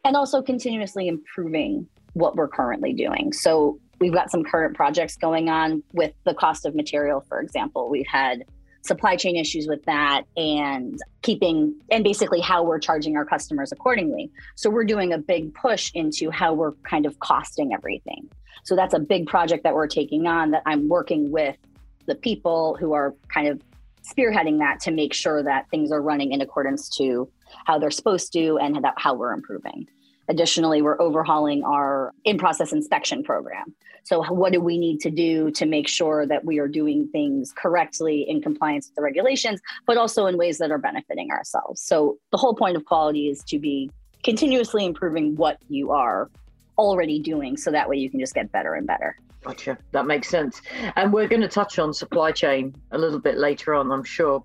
and 0.06 0.16
also 0.16 0.42
continuously 0.42 1.08
improving 1.08 1.88
what 2.14 2.36
we're 2.36 2.48
currently 2.48 2.94
doing. 2.94 3.34
So 3.34 3.80
we've 4.00 4.14
got 4.14 4.32
some 4.32 4.44
current 4.44 4.76
projects 4.76 5.16
going 5.16 5.50
on 5.50 5.84
with 5.94 6.14
the 6.26 6.34
cost 6.34 6.66
of 6.66 6.76
material, 6.76 7.24
for 7.28 7.40
example. 7.40 7.90
We've 7.90 8.08
had 8.08 8.44
supply 8.88 9.16
chain 9.16 9.36
issues 9.36 9.68
with 9.68 9.84
that 9.86 10.24
and 10.36 11.00
keeping 11.22 11.76
and 11.92 12.04
basically 12.04 12.40
how 12.40 12.64
we're 12.64 12.80
charging 12.80 13.18
our 13.18 13.26
customers 13.26 13.72
accordingly. 13.72 14.32
So 14.56 14.70
we're 14.70 14.86
doing 14.86 15.14
a 15.14 15.18
big 15.18 15.54
push 15.54 15.92
into 15.94 16.32
how 16.32 16.54
we're 16.54 16.72
kind 16.84 17.06
of 17.06 17.20
costing 17.20 17.74
everything. 17.74 18.30
So 18.64 18.76
that's 18.76 18.94
a 18.94 19.00
big 19.00 19.28
project 19.28 19.64
that 19.64 19.74
we're 19.74 19.88
taking 19.88 20.28
on 20.28 20.52
that 20.52 20.64
I'm 20.66 20.90
working 20.90 21.32
with 21.32 21.58
the 22.06 22.16
people 22.16 22.78
who 22.80 22.94
are 22.94 23.14
kind 23.28 23.48
of 23.48 23.62
spearheading 24.04 24.60
that 24.60 24.80
to 24.82 24.92
make 24.92 25.14
sure 25.14 25.44
that 25.44 25.70
things 25.70 25.92
are 25.92 26.02
running 26.02 26.32
in 26.32 26.42
accordance 26.42 26.90
to 26.98 27.30
how 27.66 27.78
they're 27.78 27.92
supposed 27.92 28.32
to 28.34 28.58
and 28.58 28.86
how 28.98 29.14
we're 29.14 29.34
improving. 29.34 29.88
Additionally, 30.30 30.82
we're 30.82 31.00
overhauling 31.02 31.64
our 31.64 32.14
in 32.26 32.38
process 32.38 32.74
inspection 32.74 33.24
program. 33.24 33.74
So, 34.04 34.24
what 34.24 34.54
do 34.54 34.62
we 34.62 34.78
need 34.78 35.00
to 35.02 35.10
do 35.10 35.52
to 35.52 35.66
make 35.66 35.88
sure 35.88 36.26
that 36.28 36.46
we 36.46 36.60
are 36.60 36.68
doing 36.68 37.10
things 37.12 37.54
correctly 37.54 38.26
in 38.28 38.42
compliance 38.42 38.88
with 38.88 38.96
the 38.96 39.02
regulations, 39.02 39.60
but 39.86 39.98
also 39.98 40.26
in 40.26 40.38
ways 40.38 40.58
that 40.60 40.72
are 40.72 40.78
benefiting 40.78 41.32
ourselves? 41.32 41.82
So, 41.82 42.18
the 42.32 42.38
whole 42.38 42.56
point 42.56 42.78
of 42.78 42.86
quality 42.86 43.30
is 43.30 43.44
to 43.46 43.60
be 43.60 43.90
continuously 44.24 44.86
improving 44.86 45.36
what 45.36 45.58
you 45.70 45.92
are 45.92 46.30
already 46.78 47.20
doing 47.20 47.58
so 47.58 47.72
that 47.72 47.90
way 47.90 47.98
you 47.98 48.10
can 48.10 48.20
just 48.20 48.34
get 48.34 48.52
better 48.52 48.76
and 48.76 48.86
better. 48.86 49.18
Gotcha. 49.44 49.78
That 49.92 50.06
makes 50.06 50.30
sense. 50.30 50.62
And 50.96 51.14
we're 51.14 51.28
going 51.28 51.42
to 51.42 51.48
touch 51.48 51.80
on 51.80 51.94
supply 51.94 52.32
chain 52.32 52.76
a 52.92 52.98
little 52.98 53.20
bit 53.20 53.38
later 53.38 53.74
on, 53.74 53.92
I'm 53.92 54.04
sure. 54.04 54.44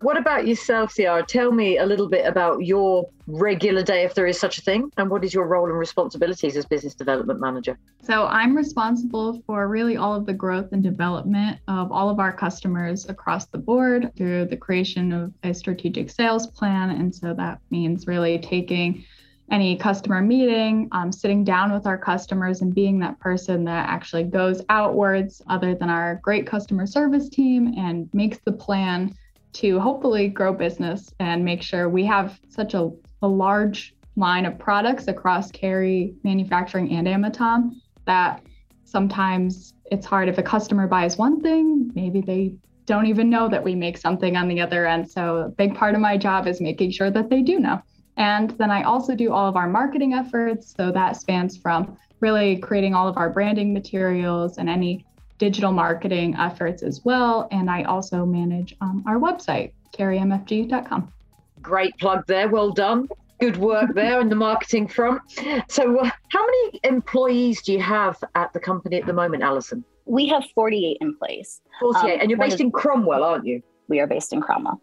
What 0.00 0.18
about 0.18 0.46
yourself, 0.46 0.94
Ciara? 0.94 1.24
Tell 1.24 1.52
me 1.52 1.78
a 1.78 1.86
little 1.86 2.08
bit 2.08 2.26
about 2.26 2.64
your 2.64 3.08
regular 3.26 3.82
day, 3.82 4.02
if 4.02 4.14
there 4.14 4.26
is 4.26 4.38
such 4.38 4.58
a 4.58 4.62
thing, 4.62 4.90
and 4.96 5.08
what 5.08 5.24
is 5.24 5.32
your 5.32 5.46
role 5.46 5.66
and 5.66 5.78
responsibilities 5.78 6.56
as 6.56 6.66
business 6.66 6.94
development 6.94 7.40
manager? 7.40 7.78
So, 8.02 8.26
I'm 8.26 8.56
responsible 8.56 9.40
for 9.46 9.68
really 9.68 9.96
all 9.96 10.14
of 10.14 10.26
the 10.26 10.34
growth 10.34 10.72
and 10.72 10.82
development 10.82 11.60
of 11.68 11.92
all 11.92 12.10
of 12.10 12.18
our 12.18 12.32
customers 12.32 13.08
across 13.08 13.46
the 13.46 13.58
board 13.58 14.10
through 14.16 14.46
the 14.46 14.56
creation 14.56 15.12
of 15.12 15.32
a 15.44 15.54
strategic 15.54 16.10
sales 16.10 16.48
plan. 16.48 16.90
And 16.90 17.14
so 17.14 17.32
that 17.34 17.60
means 17.70 18.06
really 18.06 18.38
taking 18.38 19.04
any 19.50 19.76
customer 19.76 20.22
meeting, 20.22 20.88
um, 20.92 21.12
sitting 21.12 21.44
down 21.44 21.72
with 21.72 21.86
our 21.86 21.98
customers 21.98 22.62
and 22.62 22.74
being 22.74 22.98
that 23.00 23.18
person 23.20 23.64
that 23.64 23.88
actually 23.88 24.24
goes 24.24 24.62
outwards, 24.68 25.42
other 25.48 25.74
than 25.74 25.90
our 25.90 26.20
great 26.22 26.46
customer 26.46 26.86
service 26.86 27.28
team, 27.28 27.74
and 27.76 28.08
makes 28.14 28.38
the 28.44 28.52
plan 28.52 29.14
to 29.54 29.78
hopefully 29.78 30.28
grow 30.28 30.52
business 30.52 31.12
and 31.20 31.44
make 31.44 31.62
sure 31.62 31.88
we 31.88 32.04
have 32.04 32.40
such 32.48 32.74
a, 32.74 32.90
a 33.20 33.28
large 33.28 33.94
line 34.16 34.46
of 34.46 34.58
products 34.58 35.08
across 35.08 35.50
Carey 35.50 36.14
Manufacturing 36.22 36.90
and 36.92 37.06
Amatom 37.06 37.72
that 38.06 38.42
sometimes 38.84 39.74
it's 39.90 40.06
hard 40.06 40.28
if 40.28 40.38
a 40.38 40.42
customer 40.42 40.86
buys 40.86 41.18
one 41.18 41.40
thing, 41.40 41.90
maybe 41.94 42.20
they 42.20 42.54
don't 42.86 43.06
even 43.06 43.30
know 43.30 43.48
that 43.48 43.62
we 43.62 43.74
make 43.74 43.96
something 43.96 44.36
on 44.36 44.48
the 44.48 44.60
other 44.60 44.86
end. 44.86 45.10
So, 45.10 45.36
a 45.36 45.48
big 45.48 45.74
part 45.74 45.94
of 45.94 46.00
my 46.00 46.16
job 46.16 46.46
is 46.46 46.60
making 46.60 46.90
sure 46.90 47.10
that 47.10 47.30
they 47.30 47.42
do 47.42 47.58
know. 47.58 47.80
And 48.16 48.50
then 48.52 48.70
I 48.70 48.82
also 48.82 49.14
do 49.14 49.32
all 49.32 49.48
of 49.48 49.56
our 49.56 49.68
marketing 49.68 50.14
efforts. 50.14 50.74
So 50.76 50.92
that 50.92 51.16
spans 51.16 51.56
from 51.56 51.96
really 52.20 52.56
creating 52.56 52.94
all 52.94 53.08
of 53.08 53.16
our 53.16 53.30
branding 53.30 53.72
materials 53.72 54.58
and 54.58 54.68
any 54.68 55.04
digital 55.38 55.72
marketing 55.72 56.36
efforts 56.38 56.82
as 56.82 57.04
well. 57.04 57.48
And 57.50 57.68
I 57.68 57.82
also 57.82 58.24
manage 58.24 58.76
um, 58.80 59.02
our 59.06 59.18
website, 59.18 59.72
careymfg.com. 59.92 61.12
Great 61.60 61.96
plug 61.98 62.24
there. 62.26 62.48
Well 62.48 62.70
done. 62.70 63.08
Good 63.40 63.56
work 63.56 63.92
there 63.94 64.20
in 64.20 64.28
the 64.28 64.36
marketing 64.36 64.86
front. 64.86 65.20
So, 65.68 65.98
uh, 65.98 66.10
how 66.28 66.46
many 66.46 66.80
employees 66.84 67.60
do 67.62 67.72
you 67.72 67.80
have 67.80 68.22
at 68.36 68.52
the 68.52 68.60
company 68.60 68.98
at 68.98 69.06
the 69.06 69.12
moment, 69.12 69.42
Alison? 69.42 69.84
We 70.04 70.28
have 70.28 70.44
48 70.54 70.98
employees. 71.00 71.60
48. 71.80 72.14
Um, 72.14 72.20
and 72.20 72.30
you're 72.30 72.38
based 72.38 72.60
in 72.60 72.70
Cromwell, 72.70 73.24
aren't 73.24 73.44
you? 73.44 73.60
We 73.88 73.98
are 73.98 74.06
based 74.06 74.32
in 74.32 74.40
Cromwell. 74.40 74.80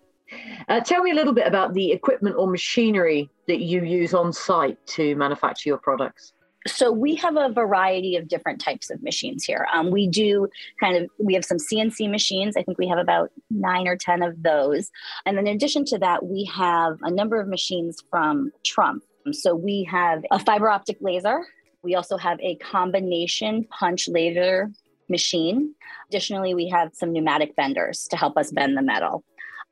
Uh, 0.67 0.79
tell 0.79 1.01
me 1.01 1.11
a 1.11 1.15
little 1.15 1.33
bit 1.33 1.47
about 1.47 1.73
the 1.73 1.91
equipment 1.91 2.35
or 2.37 2.47
machinery 2.47 3.29
that 3.47 3.59
you 3.59 3.83
use 3.83 4.13
on 4.13 4.31
site 4.31 4.77
to 4.87 5.15
manufacture 5.15 5.69
your 5.69 5.77
products. 5.77 6.33
So 6.67 6.91
we 6.91 7.15
have 7.15 7.37
a 7.37 7.49
variety 7.49 8.15
of 8.17 8.27
different 8.27 8.59
types 8.59 8.89
of 8.89 9.01
machines 9.01 9.45
here. 9.45 9.65
Um, 9.73 9.91
we 9.91 10.07
do 10.07 10.47
kind 10.79 10.97
of 10.97 11.09
we 11.17 11.33
have 11.33 11.45
some 11.45 11.57
CNC 11.57 12.11
machines. 12.11 12.57
I 12.57 12.63
think 12.63 12.77
we 12.77 12.87
have 12.87 12.97
about 12.97 13.31
nine 13.49 13.87
or 13.87 13.95
ten 13.95 14.21
of 14.21 14.43
those, 14.43 14.91
and 15.25 15.37
then 15.37 15.47
in 15.47 15.55
addition 15.55 15.85
to 15.85 15.97
that, 15.99 16.25
we 16.25 16.43
have 16.53 16.97
a 17.01 17.09
number 17.09 17.39
of 17.39 17.47
machines 17.47 18.03
from 18.09 18.51
Trumpf. 18.65 19.01
So 19.31 19.55
we 19.55 19.87
have 19.89 20.23
a 20.31 20.39
fiber 20.39 20.69
optic 20.69 20.97
laser. 21.01 21.45
We 21.81 21.95
also 21.95 22.17
have 22.17 22.39
a 22.41 22.55
combination 22.57 23.63
punch 23.65 24.09
laser 24.09 24.69
machine. 25.07 25.73
Additionally, 26.09 26.53
we 26.53 26.67
have 26.69 26.91
some 26.93 27.13
pneumatic 27.13 27.55
benders 27.55 28.07
to 28.09 28.17
help 28.17 28.37
us 28.37 28.51
bend 28.51 28.77
the 28.77 28.81
metal. 28.81 29.23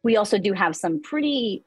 We 0.08 0.16
also 0.16 0.38
do 0.38 0.54
have 0.54 0.74
some 0.74 1.02
pretty 1.02 1.66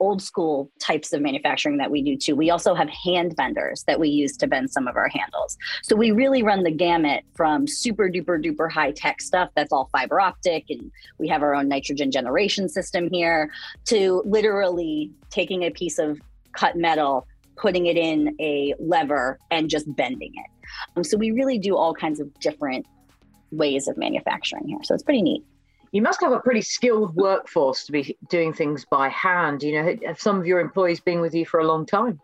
old 0.00 0.20
school 0.20 0.68
types 0.80 1.12
of 1.12 1.22
manufacturing 1.22 1.76
that 1.76 1.92
we 1.92 2.02
do 2.02 2.16
too. 2.16 2.34
We 2.34 2.50
also 2.50 2.74
have 2.74 2.88
hand 2.88 3.36
benders 3.36 3.84
that 3.86 4.00
we 4.00 4.08
use 4.08 4.36
to 4.38 4.48
bend 4.48 4.72
some 4.72 4.88
of 4.88 4.96
our 4.96 5.08
handles. 5.08 5.56
So 5.84 5.94
we 5.94 6.10
really 6.10 6.42
run 6.42 6.64
the 6.64 6.72
gamut 6.72 7.22
from 7.36 7.68
super 7.68 8.10
duper 8.10 8.44
duper 8.44 8.68
high 8.68 8.90
tech 8.90 9.20
stuff 9.20 9.50
that's 9.54 9.72
all 9.72 9.88
fiber 9.92 10.20
optic 10.20 10.64
and 10.70 10.90
we 11.20 11.28
have 11.28 11.40
our 11.44 11.54
own 11.54 11.68
nitrogen 11.68 12.10
generation 12.10 12.68
system 12.68 13.08
here 13.12 13.48
to 13.84 14.24
literally 14.26 15.12
taking 15.30 15.62
a 15.62 15.70
piece 15.70 16.00
of 16.00 16.18
cut 16.54 16.74
metal, 16.74 17.28
putting 17.54 17.86
it 17.86 17.96
in 17.96 18.34
a 18.40 18.74
lever 18.80 19.38
and 19.52 19.70
just 19.70 19.86
bending 19.94 20.32
it. 20.34 20.66
Um, 20.96 21.04
so 21.04 21.16
we 21.16 21.30
really 21.30 21.58
do 21.58 21.76
all 21.76 21.94
kinds 21.94 22.18
of 22.18 22.26
different 22.40 22.86
ways 23.52 23.86
of 23.86 23.96
manufacturing 23.96 24.66
here. 24.66 24.80
So 24.82 24.94
it's 24.94 25.04
pretty 25.04 25.22
neat 25.22 25.44
you 25.92 26.02
must 26.02 26.20
have 26.20 26.32
a 26.32 26.40
pretty 26.40 26.62
skilled 26.62 27.14
workforce 27.14 27.84
to 27.86 27.92
be 27.92 28.16
doing 28.28 28.52
things 28.52 28.84
by 28.84 29.08
hand. 29.08 29.62
You 29.62 29.82
know, 29.82 29.96
have 30.06 30.20
some 30.20 30.38
of 30.38 30.46
your 30.46 30.60
employees 30.60 31.00
been 31.00 31.20
with 31.20 31.34
you 31.34 31.46
for 31.46 31.60
a 31.60 31.66
long 31.66 31.86
time? 31.86 32.20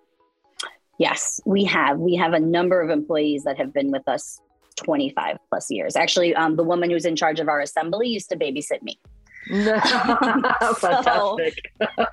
Yes, 0.98 1.40
we 1.44 1.64
have. 1.64 1.98
We 1.98 2.14
have 2.16 2.34
a 2.34 2.40
number 2.40 2.80
of 2.80 2.90
employees 2.90 3.44
that 3.44 3.56
have 3.58 3.72
been 3.72 3.90
with 3.90 4.06
us 4.06 4.40
25 4.76 5.38
plus 5.48 5.70
years. 5.70 5.96
Actually, 5.96 6.34
um, 6.34 6.56
the 6.56 6.62
woman 6.62 6.90
who's 6.90 7.04
in 7.04 7.16
charge 7.16 7.40
of 7.40 7.48
our 7.48 7.60
assembly 7.60 8.08
used 8.08 8.28
to 8.30 8.36
babysit 8.36 8.82
me. 8.82 8.98
Fantastic. 9.46 10.80
so, 10.80 11.38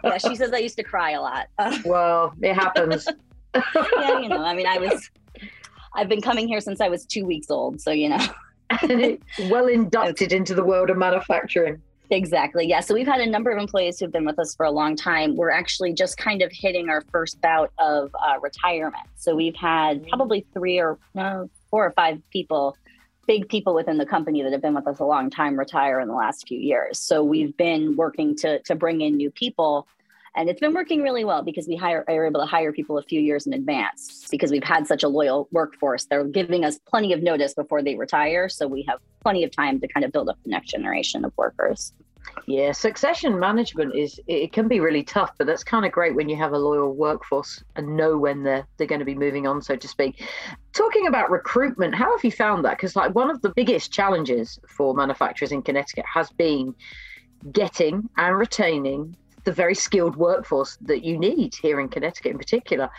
yeah, 0.04 0.18
she 0.18 0.36
says 0.36 0.52
I 0.52 0.58
used 0.58 0.78
to 0.78 0.84
cry 0.84 1.12
a 1.12 1.22
lot. 1.22 1.48
well, 1.86 2.34
it 2.42 2.54
happens. 2.54 3.08
yeah, 3.54 4.20
you 4.20 4.30
know, 4.30 4.44
I 4.44 4.54
mean, 4.54 4.68
I 4.68 4.78
was, 4.78 5.10
I've 5.96 6.10
been 6.10 6.22
coming 6.22 6.48
here 6.48 6.62
since 6.62 6.82
I 6.82 6.90
was 6.90 7.06
two 7.06 7.26
weeks 7.26 7.50
old. 7.50 7.82
So, 7.82 7.92
you 7.92 8.10
know. 8.10 8.26
well 9.50 9.68
inducted 9.68 10.34
into 10.34 10.54
the 10.54 10.64
world 10.64 10.90
of 10.90 10.98
manufacturing. 10.98 11.82
Exactly. 12.12 12.68
Yeah. 12.68 12.82
So 12.82 12.94
we've 12.94 13.08
had 13.08 13.22
a 13.22 13.26
number 13.26 13.52
of 13.52 13.58
employees 13.58 13.98
who've 13.98 14.12
been 14.12 14.26
with 14.26 14.38
us 14.38 14.54
for 14.54 14.66
a 14.66 14.72
long 14.72 14.98
time. 14.98 15.38
We're 15.38 15.50
actually 15.52 15.94
just 15.94 16.18
kind 16.18 16.42
of 16.42 16.52
hitting 16.52 16.90
our 16.90 17.02
first 17.10 17.40
bout 17.42 17.72
of 17.80 18.14
uh, 18.16 18.38
retirement. 18.42 19.08
So 19.16 19.34
we've 19.34 19.56
had 19.56 20.06
probably 20.10 20.46
three 20.54 20.78
or 20.78 21.00
no, 21.16 21.50
four 21.70 21.86
or 21.86 21.92
five 21.92 22.22
people, 22.30 22.76
big 23.28 23.48
people 23.48 23.74
within 23.74 23.98
the 23.98 24.06
company 24.06 24.44
that 24.44 24.52
have 24.52 24.62
been 24.62 24.76
with 24.76 24.88
us 24.88 25.00
a 25.00 25.06
long 25.06 25.30
time 25.30 25.58
retire 25.58 26.02
in 26.02 26.10
the 26.10 26.14
last 26.14 26.50
few 26.50 26.60
years. 26.60 27.00
So 27.00 27.24
we've 27.24 27.56
been 27.56 27.96
working 27.96 28.36
to 28.38 28.60
to 28.64 28.76
bring 28.76 29.00
in 29.00 29.16
new 29.16 29.32
people 29.32 29.88
and 30.36 30.50
it's 30.50 30.60
been 30.60 30.74
working 30.74 31.02
really 31.02 31.26
well 31.26 31.42
because 31.42 31.68
we 31.68 31.76
hire 31.76 32.06
are 32.08 32.26
able 32.26 32.40
to 32.40 32.46
hire 32.46 32.72
people 32.72 32.98
a 32.98 33.04
few 33.04 33.20
years 33.20 33.48
in 33.48 33.54
advance 33.54 34.28
because 34.32 34.52
we've 34.52 34.64
had 34.64 34.88
such 34.88 35.04
a 35.04 35.08
loyal 35.08 35.48
workforce. 35.52 36.06
They're 36.06 36.24
giving 36.24 36.64
us 36.64 36.80
plenty 36.80 37.12
of 37.14 37.22
notice 37.22 37.54
before 37.54 37.84
they 37.84 37.96
retire. 37.96 38.48
So 38.48 38.68
we 38.68 38.84
have 38.88 39.00
plenty 39.22 39.44
of 39.44 39.52
time 39.52 39.80
to 39.82 39.88
kind 39.88 40.06
of 40.06 40.12
build 40.12 40.30
up 40.30 40.38
the 40.44 40.50
next 40.50 40.70
generation 40.70 41.26
of 41.26 41.34
workers. 41.38 41.94
Yeah, 42.48 42.72
succession 42.72 43.40
management 43.40 43.96
is 43.96 44.20
it 44.28 44.54
can 44.54 44.68
be 44.68 44.80
really 44.80 45.04
tough, 45.04 45.32
but 45.38 45.48
that's 45.48 45.64
kind 45.64 45.86
of 45.86 45.92
great 45.92 46.16
when 46.16 46.30
you 46.30 46.36
have 46.38 46.54
a 46.54 46.58
loyal 46.58 46.94
workforce 46.94 47.64
and 47.76 47.98
know 47.98 48.18
when 48.18 48.44
they're 48.44 48.66
they're 48.78 48.88
going 48.88 49.00
to 49.00 49.06
be 49.06 49.16
moving 49.16 49.48
on, 49.48 49.62
so 49.62 49.76
to 49.76 49.88
speak. 49.88 50.24
Talking 50.74 51.08
about 51.08 51.32
recruitment, 51.32 51.96
how 51.96 52.16
have 52.16 52.24
you 52.24 52.32
found 52.32 52.64
that? 52.64 52.78
Because 52.78 52.96
like 52.96 53.14
one 53.16 53.30
of 53.30 53.42
the 53.42 53.50
biggest 53.50 53.92
challenges 53.92 54.60
for 54.68 54.94
manufacturers 54.94 55.52
in 55.52 55.62
Connecticut 55.62 56.06
has 56.12 56.30
been 56.30 56.76
getting 57.52 58.08
and 58.18 58.38
retaining 58.38 59.16
the 59.44 59.52
very 59.52 59.76
skilled 59.76 60.16
workforce 60.16 60.78
that 60.82 61.04
you 61.04 61.18
need 61.18 61.56
here 61.56 61.80
in 61.80 61.90
Connecticut 61.90 62.32
in 62.32 62.38
particular. 62.38 62.90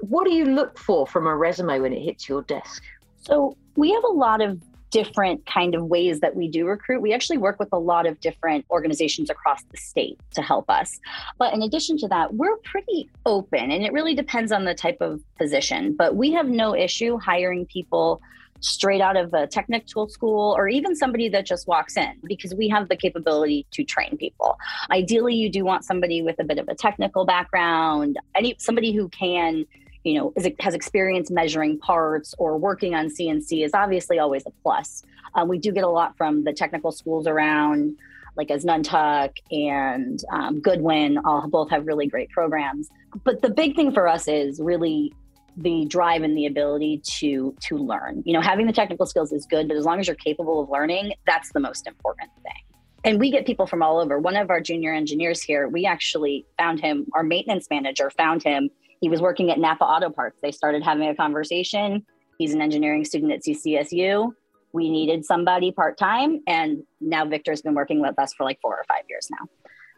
What 0.00 0.24
do 0.24 0.34
you 0.34 0.44
look 0.44 0.78
for 0.78 1.06
from 1.06 1.26
a 1.26 1.36
resume 1.36 1.80
when 1.80 1.92
it 1.92 2.02
hits 2.02 2.28
your 2.28 2.42
desk? 2.42 2.82
So 3.18 3.56
we 3.76 3.92
have 3.92 4.04
a 4.04 4.12
lot 4.12 4.40
of 4.40 4.60
different 4.92 5.44
kind 5.46 5.74
of 5.74 5.86
ways 5.86 6.20
that 6.20 6.36
we 6.36 6.46
do 6.48 6.66
recruit. 6.66 7.00
We 7.00 7.14
actually 7.14 7.38
work 7.38 7.58
with 7.58 7.70
a 7.72 7.78
lot 7.78 8.06
of 8.06 8.20
different 8.20 8.66
organizations 8.70 9.30
across 9.30 9.62
the 9.70 9.78
state 9.78 10.20
to 10.34 10.42
help 10.42 10.68
us. 10.68 11.00
But 11.38 11.54
in 11.54 11.62
addition 11.62 11.96
to 11.98 12.08
that, 12.08 12.34
we're 12.34 12.58
pretty 12.58 13.08
open 13.24 13.70
and 13.70 13.82
it 13.82 13.92
really 13.92 14.14
depends 14.14 14.52
on 14.52 14.64
the 14.64 14.74
type 14.74 14.98
of 15.00 15.22
position, 15.38 15.96
but 15.96 16.14
we 16.14 16.30
have 16.32 16.46
no 16.46 16.76
issue 16.76 17.18
hiring 17.18 17.64
people 17.66 18.20
straight 18.62 19.00
out 19.00 19.16
of 19.16 19.34
a 19.34 19.46
technical 19.46 20.08
school 20.08 20.54
or 20.56 20.68
even 20.68 20.96
somebody 20.96 21.28
that 21.28 21.44
just 21.44 21.66
walks 21.66 21.96
in 21.96 22.14
because 22.24 22.54
we 22.54 22.68
have 22.68 22.88
the 22.88 22.96
capability 22.96 23.66
to 23.72 23.84
train 23.84 24.16
people. 24.16 24.56
Ideally, 24.90 25.34
you 25.34 25.50
do 25.50 25.64
want 25.64 25.84
somebody 25.84 26.22
with 26.22 26.38
a 26.38 26.44
bit 26.44 26.58
of 26.58 26.68
a 26.68 26.74
technical 26.74 27.24
background, 27.24 28.18
any 28.34 28.54
somebody 28.58 28.92
who 28.92 29.08
can 29.08 29.66
you 30.04 30.14
know 30.14 30.32
is, 30.36 30.48
has 30.58 30.74
experience 30.74 31.30
measuring 31.30 31.78
parts 31.78 32.34
or 32.36 32.58
working 32.58 32.92
on 32.92 33.06
cnc 33.06 33.64
is 33.64 33.70
obviously 33.72 34.18
always 34.18 34.44
a 34.46 34.50
plus 34.64 35.04
um, 35.34 35.46
we 35.46 35.58
do 35.58 35.70
get 35.70 35.84
a 35.84 35.88
lot 35.88 36.16
from 36.16 36.42
the 36.42 36.52
technical 36.52 36.90
schools 36.90 37.28
around 37.28 37.96
like 38.36 38.48
Asnuntuck 38.48 39.36
and 39.50 40.22
um, 40.32 40.60
Goodwin 40.60 41.18
all 41.18 41.46
both 41.48 41.70
have 41.70 41.86
really 41.86 42.06
great 42.06 42.30
programs. 42.30 42.88
But 43.24 43.42
the 43.42 43.50
big 43.50 43.76
thing 43.76 43.92
for 43.92 44.08
us 44.08 44.26
is 44.26 44.60
really 44.60 45.12
the 45.56 45.84
drive 45.86 46.22
and 46.22 46.36
the 46.36 46.46
ability 46.46 47.02
to 47.18 47.54
to 47.60 47.76
learn. 47.76 48.22
You 48.24 48.32
know, 48.32 48.40
having 48.40 48.66
the 48.66 48.72
technical 48.72 49.06
skills 49.06 49.32
is 49.32 49.46
good, 49.46 49.68
but 49.68 49.76
as 49.76 49.84
long 49.84 50.00
as 50.00 50.06
you're 50.06 50.16
capable 50.16 50.60
of 50.62 50.70
learning, 50.70 51.12
that's 51.26 51.52
the 51.52 51.60
most 51.60 51.86
important 51.86 52.30
thing. 52.42 52.62
And 53.04 53.18
we 53.18 53.30
get 53.30 53.46
people 53.46 53.66
from 53.66 53.82
all 53.82 53.98
over. 53.98 54.18
One 54.18 54.36
of 54.36 54.50
our 54.50 54.60
junior 54.60 54.92
engineers 54.92 55.42
here, 55.42 55.68
we 55.68 55.86
actually 55.86 56.46
found 56.56 56.80
him, 56.80 57.06
our 57.14 57.24
maintenance 57.24 57.66
manager 57.68 58.10
found 58.10 58.42
him. 58.42 58.70
He 59.00 59.08
was 59.08 59.20
working 59.20 59.50
at 59.50 59.58
Napa 59.58 59.84
Auto 59.84 60.10
Parts. 60.10 60.38
They 60.40 60.52
started 60.52 60.84
having 60.84 61.08
a 61.08 61.14
conversation. 61.14 62.06
He's 62.38 62.54
an 62.54 62.62
engineering 62.62 63.04
student 63.04 63.32
at 63.32 63.42
CCSU. 63.42 64.30
We 64.72 64.88
needed 64.88 65.24
somebody 65.24 65.70
part 65.70 65.98
time, 65.98 66.40
and 66.46 66.82
now 67.00 67.26
Victor's 67.26 67.60
been 67.60 67.74
working 67.74 68.00
with 68.00 68.18
us 68.18 68.32
for 68.32 68.44
like 68.44 68.58
four 68.62 68.74
or 68.74 68.84
five 68.88 69.04
years 69.08 69.28
now. 69.30 69.46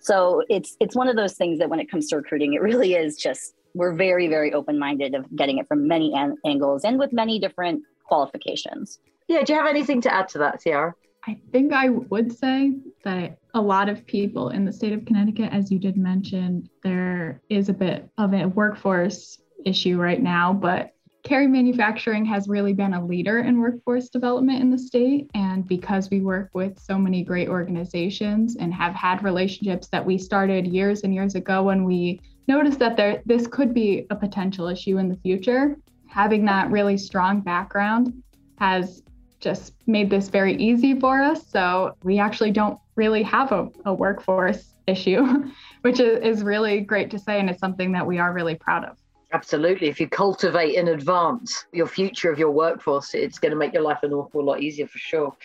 So 0.01 0.43
it's 0.49 0.77
it's 0.81 0.97
one 0.97 1.09
of 1.09 1.17
those 1.17 1.35
things 1.35 1.59
that 1.61 1.71
when 1.71 1.81
it 1.81 1.91
comes 1.91 2.09
to 2.09 2.17
recruiting, 2.17 2.55
it 2.55 2.61
really 2.61 2.95
is 2.95 3.17
just 3.17 3.55
we're 3.75 3.95
very, 3.95 4.29
very 4.29 4.53
open 4.53 4.79
minded 4.79 5.15
of 5.15 5.25
getting 5.37 5.59
it 5.59 5.69
from 5.69 5.87
many 5.87 6.15
an- 6.15 6.37
angles 6.45 6.85
and 6.85 6.99
with 6.99 7.13
many 7.13 7.39
different 7.39 7.83
qualifications. 8.05 9.01
Yeah, 9.29 9.43
do 9.43 9.53
you 9.53 9.59
have 9.59 9.69
anything 9.69 10.01
to 10.03 10.15
add 10.15 10.29
to 10.31 10.39
that, 10.39 10.63
Ciara? 10.63 10.95
I 11.27 11.39
think 11.53 11.73
I 11.73 11.89
would 11.89 12.37
say 12.37 12.75
that 13.05 13.39
a 13.55 13.61
lot 13.61 13.89
of 13.89 14.07
people 14.07 14.51
in 14.51 14.65
the 14.65 14.73
state 14.73 14.93
of 14.93 15.05
Connecticut, 15.07 15.51
as 15.53 15.71
you 15.71 15.79
did 15.79 15.97
mention, 15.97 16.69
there 16.83 17.41
is 17.49 17.69
a 17.69 17.73
bit 17.73 18.09
of 18.19 18.35
a 18.35 18.47
workforce 18.47 19.41
issue 19.65 19.99
right 19.99 20.23
now, 20.23 20.53
but 20.53 20.94
Carey 21.25 21.47
Manufacturing 21.47 22.27
has 22.27 22.49
really 22.49 22.75
been 22.75 22.93
a 22.93 23.05
leader 23.05 23.39
in 23.39 23.59
workforce 23.59 24.11
development 24.11 24.61
in 24.61 24.71
the 24.71 24.79
state. 24.79 25.31
And 25.35 25.67
because 25.67 26.11
we 26.11 26.21
work 26.21 26.51
with 26.53 26.79
so 26.79 26.99
many 26.99 27.25
great 27.25 27.49
organizations 27.49 28.57
and 28.57 28.75
have 28.75 28.95
had 28.95 29.25
relationships 29.25 29.89
that 29.89 30.05
we 30.05 30.19
started 30.19 30.67
years 30.67 31.03
and 31.03 31.15
years 31.15 31.35
ago 31.35 31.63
when 31.63 31.85
we 31.85 32.21
noticed 32.47 32.79
that 32.81 32.99
there 32.99 33.23
this 33.25 33.47
could 33.47 33.73
be 33.73 34.07
a 34.11 34.15
potential 34.15 34.69
issue 34.69 34.99
in 34.99 35.09
the 35.09 35.17
future, 35.17 35.79
having 36.07 36.45
that 36.45 36.71
really 36.71 36.99
strong 36.99 37.41
background 37.41 38.23
has 38.59 39.03
just 39.41 39.73
made 39.87 40.11
this 40.11 40.29
very 40.29 40.55
easy 40.57 41.01
for 41.01 41.23
us. 41.23 41.47
So 41.47 41.97
we 42.03 42.19
actually 42.19 42.51
don't 42.51 42.79
really 42.97 43.23
have 43.23 43.51
a, 43.51 43.71
a 43.87 43.95
workforce 43.95 44.75
issue, 44.87 45.51
which 45.81 46.01
is, 46.01 46.19
is 46.21 46.43
really 46.43 46.81
great 46.81 47.11
to 47.13 47.19
say. 47.19 47.41
And 47.41 47.49
it's 47.49 47.61
something 47.61 47.93
that 47.93 48.07
we 48.07 48.19
are 48.19 48.35
really 48.35 48.57
proud 48.57 48.85
of. 48.85 48.99
Absolutely. 49.35 49.89
If 49.89 49.99
you 49.99 50.09
cultivate 50.09 50.77
in 50.77 50.87
advance 50.87 51.67
your 51.73 51.89
future 51.89 52.31
of 52.31 52.39
your 52.39 52.53
workforce, 52.53 53.15
it's 53.15 53.41
going 53.41 53.51
to 53.51 53.57
make 53.57 53.73
your 53.73 53.83
life 53.83 53.99
an 54.05 54.13
awful 54.13 54.45
lot 54.45 54.63
easier 54.63 54.87
for 54.87 54.99
sure. 54.99 55.37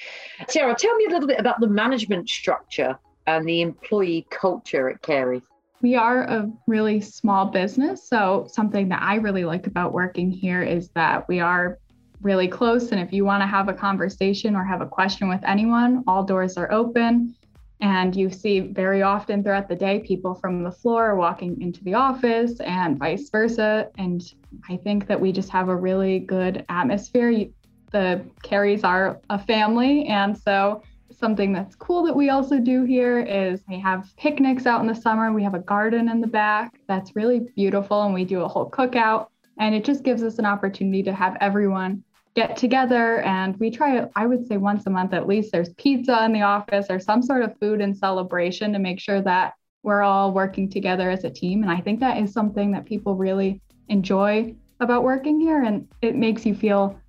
Ciara, 0.47 0.75
tell 0.75 0.95
me 0.95 1.05
a 1.05 1.09
little 1.09 1.27
bit 1.27 1.39
about 1.39 1.59
the 1.59 1.67
management 1.67 2.29
structure 2.29 2.99
and 3.25 3.47
the 3.47 3.61
employee 3.61 4.27
culture 4.29 4.89
at 4.91 5.01
Carey. 5.01 5.41
We 5.81 5.95
are 5.95 6.21
a 6.21 6.51
really 6.67 7.01
small 7.01 7.45
business. 7.47 8.07
So, 8.07 8.45
something 8.51 8.89
that 8.89 9.01
I 9.01 9.15
really 9.15 9.43
like 9.43 9.65
about 9.65 9.91
working 9.91 10.29
here 10.29 10.61
is 10.61 10.89
that 10.93 11.27
we 11.27 11.39
are 11.39 11.79
really 12.21 12.47
close. 12.47 12.91
And 12.91 13.01
if 13.01 13.11
you 13.11 13.25
want 13.25 13.41
to 13.41 13.47
have 13.47 13.69
a 13.69 13.73
conversation 13.73 14.55
or 14.55 14.63
have 14.63 14.81
a 14.81 14.85
question 14.85 15.29
with 15.29 15.41
anyone, 15.43 16.03
all 16.05 16.23
doors 16.23 16.57
are 16.57 16.71
open. 16.71 17.33
And 17.81 18.13
you 18.13 18.29
see 18.29 18.59
very 18.59 19.01
often 19.01 19.41
throughout 19.41 19.69
the 19.69 19.75
day 19.75 19.99
people 19.99 20.35
from 20.35 20.63
the 20.63 20.71
floor 20.71 21.15
walking 21.15 21.61
into 21.61 21.83
the 21.83 21.93
office 21.93 22.59
and 22.59 22.97
vice 22.97 23.29
versa. 23.29 23.89
And 23.97 24.21
I 24.69 24.77
think 24.77 25.07
that 25.07 25.19
we 25.19 25.31
just 25.31 25.49
have 25.49 25.69
a 25.69 25.75
really 25.75 26.19
good 26.19 26.65
atmosphere. 26.67 27.45
The 27.91 28.25
Careys 28.43 28.83
are 28.83 29.21
a 29.29 29.39
family. 29.39 30.05
And 30.07 30.37
so 30.37 30.83
something 31.09 31.53
that's 31.53 31.75
cool 31.75 32.03
that 32.03 32.15
we 32.15 32.29
also 32.29 32.59
do 32.59 32.83
here 32.83 33.19
is 33.19 33.63
we 33.67 33.79
have 33.79 34.11
picnics 34.17 34.65
out 34.65 34.81
in 34.81 34.87
the 34.87 34.95
summer. 34.95 35.31
We 35.31 35.43
have 35.43 35.53
a 35.53 35.59
garden 35.59 36.09
in 36.09 36.19
the 36.19 36.27
back 36.27 36.79
that's 36.87 37.15
really 37.15 37.47
beautiful. 37.55 38.03
And 38.03 38.13
we 38.13 38.25
do 38.25 38.41
a 38.41 38.47
whole 38.47 38.69
cookout. 38.69 39.27
And 39.57 39.73
it 39.73 39.85
just 39.85 40.03
gives 40.03 40.21
us 40.23 40.37
an 40.37 40.45
opportunity 40.45 41.03
to 41.03 41.13
have 41.13 41.37
everyone 41.39 42.03
get 42.35 42.55
together 42.55 43.21
and 43.21 43.57
we 43.57 43.71
try 43.71 44.07
i 44.15 44.25
would 44.25 44.45
say 44.47 44.57
once 44.57 44.85
a 44.85 44.89
month 44.89 45.13
at 45.13 45.27
least 45.27 45.51
there's 45.51 45.69
pizza 45.73 46.23
in 46.25 46.31
the 46.31 46.41
office 46.41 46.85
or 46.89 46.99
some 46.99 47.21
sort 47.21 47.41
of 47.41 47.57
food 47.59 47.81
and 47.81 47.97
celebration 47.97 48.71
to 48.71 48.79
make 48.79 48.99
sure 48.99 49.21
that 49.21 49.53
we're 49.81 50.01
all 50.01 50.33
working 50.33 50.69
together 50.69 51.09
as 51.09 51.23
a 51.23 51.29
team. 51.29 51.63
And 51.63 51.71
i 51.71 51.79
think 51.79 51.99
that 51.99 52.17
is 52.17 52.31
something 52.31 52.71
that 52.71 52.85
people 52.85 53.15
really 53.15 53.61
enjoy 53.87 54.53
about 54.79 55.03
working 55.03 55.39
here 55.39 55.63
and 55.63 55.87
it 56.01 56.15
makes 56.15 56.45
you 56.45 56.53
feel 56.53 56.99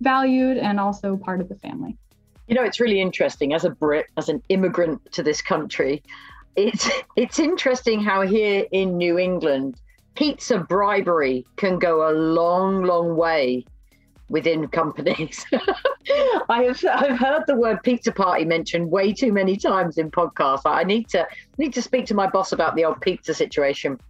valued 0.00 0.56
and 0.56 0.80
also 0.80 1.16
part 1.16 1.40
of 1.40 1.48
the 1.48 1.54
family. 1.56 1.96
You 2.48 2.54
know 2.54 2.64
it's 2.64 2.80
really 2.80 3.00
interesting 3.00 3.52
as 3.52 3.64
a 3.64 3.70
brit 3.70 4.06
as 4.16 4.28
an 4.28 4.42
immigrant 4.48 5.12
to 5.12 5.22
this 5.22 5.42
country 5.42 6.02
it's 6.56 6.90
it's 7.16 7.38
interesting 7.38 8.02
how 8.02 8.22
here 8.22 8.66
in 8.72 8.96
new 8.96 9.18
england 9.18 9.80
pizza 10.14 10.58
bribery 10.58 11.44
can 11.56 11.78
go 11.78 12.10
a 12.10 12.12
long 12.12 12.82
long 12.82 13.16
way 13.16 13.64
within 14.30 14.68
companies. 14.68 15.44
I 16.48 16.62
have 16.62 16.82
I've 16.84 17.18
heard 17.18 17.42
the 17.46 17.56
word 17.56 17.82
pizza 17.82 18.12
party 18.12 18.44
mentioned 18.44 18.90
way 18.90 19.12
too 19.12 19.32
many 19.32 19.56
times 19.56 19.98
in 19.98 20.10
podcasts. 20.10 20.62
I 20.64 20.84
need 20.84 21.08
to 21.10 21.26
need 21.58 21.74
to 21.74 21.82
speak 21.82 22.06
to 22.06 22.14
my 22.14 22.28
boss 22.28 22.52
about 22.52 22.76
the 22.76 22.84
old 22.84 23.00
pizza 23.02 23.34
situation. 23.34 24.00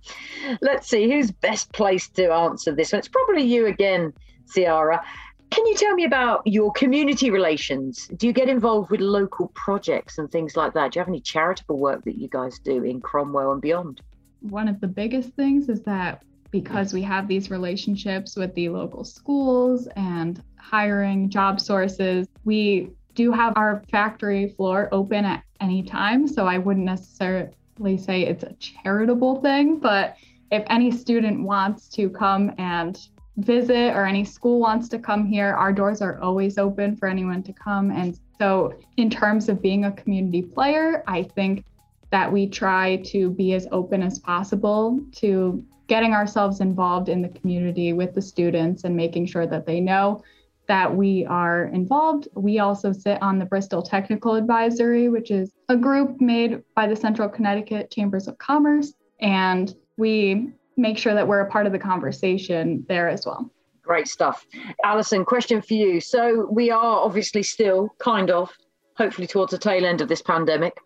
Let's 0.61 0.89
see 0.89 1.11
who's 1.11 1.33
best 1.33 1.73
placed 1.73 2.15
to 2.17 2.33
answer 2.33 2.73
this 2.73 2.93
one. 2.93 3.01
It's 3.01 3.09
probably 3.09 3.43
you 3.43 3.67
again, 3.67 4.13
Ciara. 4.55 5.03
Can 5.51 5.67
you 5.67 5.75
tell 5.75 5.95
me 5.95 6.05
about 6.05 6.43
your 6.45 6.71
community 6.73 7.31
relations? 7.31 8.07
Do 8.17 8.29
you 8.29 8.33
get 8.33 8.49
involved 8.49 8.91
with 8.91 9.01
local 9.01 9.49
projects 9.49 10.19
and 10.19 10.31
things 10.31 10.57
like 10.57 10.75
that? 10.75 10.93
Do 10.93 10.99
you 10.99 11.01
have 11.01 11.09
any 11.09 11.21
charitable 11.21 11.77
work 11.77 12.05
that 12.05 12.17
you 12.17 12.29
guys 12.29 12.61
do 12.61 12.85
in 12.85 13.01
Cromwell 13.01 13.51
and 13.51 13.61
beyond? 13.61 14.01
One 14.43 14.69
of 14.69 14.81
the 14.81 14.87
biggest 14.87 15.31
things 15.31 15.69
is 15.69 15.83
that 15.83 16.23
because 16.51 16.93
we 16.93 17.03
have 17.03 17.29
these 17.29 17.51
relationships 17.51 18.37
with 18.37 18.55
the 18.55 18.69
local 18.69 19.05
schools 19.05 19.89
and 19.97 20.43
hiring 20.57 21.29
job 21.29 21.61
sources, 21.61 22.27
we 22.45 22.91
do 23.15 23.33
have 23.33 23.53
our 23.57 23.83
factory 23.91 24.49
floor 24.57 24.89
open 24.93 25.25
at 25.25 25.45
any 25.61 25.83
time. 25.83 26.27
So 26.27 26.47
I 26.47 26.59
wouldn't 26.59 26.87
necessarily 26.87 27.53
say 27.99 28.23
it's 28.23 28.45
a 28.45 28.55
charitable 28.55 29.41
thing, 29.41 29.79
but 29.79 30.17
if 30.51 30.65
any 30.69 30.91
student 30.91 31.43
wants 31.43 31.89
to 31.91 32.11
come 32.11 32.53
and 32.59 32.99
visit 33.37 33.95
or 33.95 34.05
any 34.05 34.25
school 34.25 34.61
wants 34.61 34.89
to 34.89 34.99
come 34.99 35.27
here, 35.27 35.55
our 35.55 35.73
doors 35.73 36.03
are 36.03 36.21
always 36.21 36.59
open 36.59 36.97
for 36.97 37.09
anyone 37.09 37.43
to 37.45 37.53
come. 37.53 37.91
And 37.91 38.19
so, 38.39 38.75
in 38.97 39.11
terms 39.11 39.49
of 39.49 39.63
being 39.63 39.85
a 39.85 39.93
community 39.93 40.43
player, 40.43 41.05
I 41.07 41.23
think 41.23 41.65
that 42.11 42.31
we 42.31 42.49
try 42.49 42.97
to 43.07 43.31
be 43.31 43.55
as 43.55 43.69
open 43.71 44.03
as 44.03 44.19
possible 44.19 45.01
to 45.17 45.65
getting 45.91 46.15
ourselves 46.15 46.61
involved 46.61 47.09
in 47.09 47.21
the 47.21 47.29
community 47.29 47.93
with 47.93 48.15
the 48.15 48.23
students 48.23 48.85
and 48.85 48.97
making 48.97 49.27
sure 49.27 49.45
that 49.45 49.67
they 49.67 49.81
know 49.81 50.23
that 50.69 50.95
we 50.95 51.27
are 51.27 51.65
involved. 51.65 52.29
We 52.37 52.61
also 52.61 52.93
sit 52.93 53.21
on 53.21 53.41
the 53.41 53.45
Bristol 53.45 53.83
Technical 53.83 54.37
Advisory, 54.37 55.09
which 55.09 55.33
is 55.33 55.51
a 55.69 55.77
group 55.77 56.21
made 56.21 56.63
by 56.77 56.87
the 56.87 56.95
Central 56.95 57.29
Connecticut 57.29 57.91
Chambers 57.91 58.29
of 58.29 58.39
Commerce. 58.39 58.95
And 59.21 59.75
we 59.97 60.53
make 60.77 60.97
sure 60.97 61.13
that 61.13 61.27
we're 61.27 61.41
a 61.41 61.51
part 61.51 61.67
of 61.67 61.73
the 61.73 61.79
conversation 61.81 62.87
there 62.89 63.09
as 63.09 63.27
well. 63.27 63.51
Great 63.83 64.07
stuff. 64.07 64.47
Alison, 64.85 65.25
question 65.25 65.61
for 65.61 65.75
you. 65.75 66.01
So, 66.01 66.47
we 66.53 66.71
are 66.71 67.01
obviously 67.01 67.43
still 67.43 67.89
kind 67.99 68.31
of, 68.31 68.49
hopefully, 68.97 69.27
towards 69.27 69.51
the 69.51 69.59
tail 69.59 69.85
end 69.85 70.01
of 70.01 70.07
this 70.07 70.23
pandemic. 70.23 70.77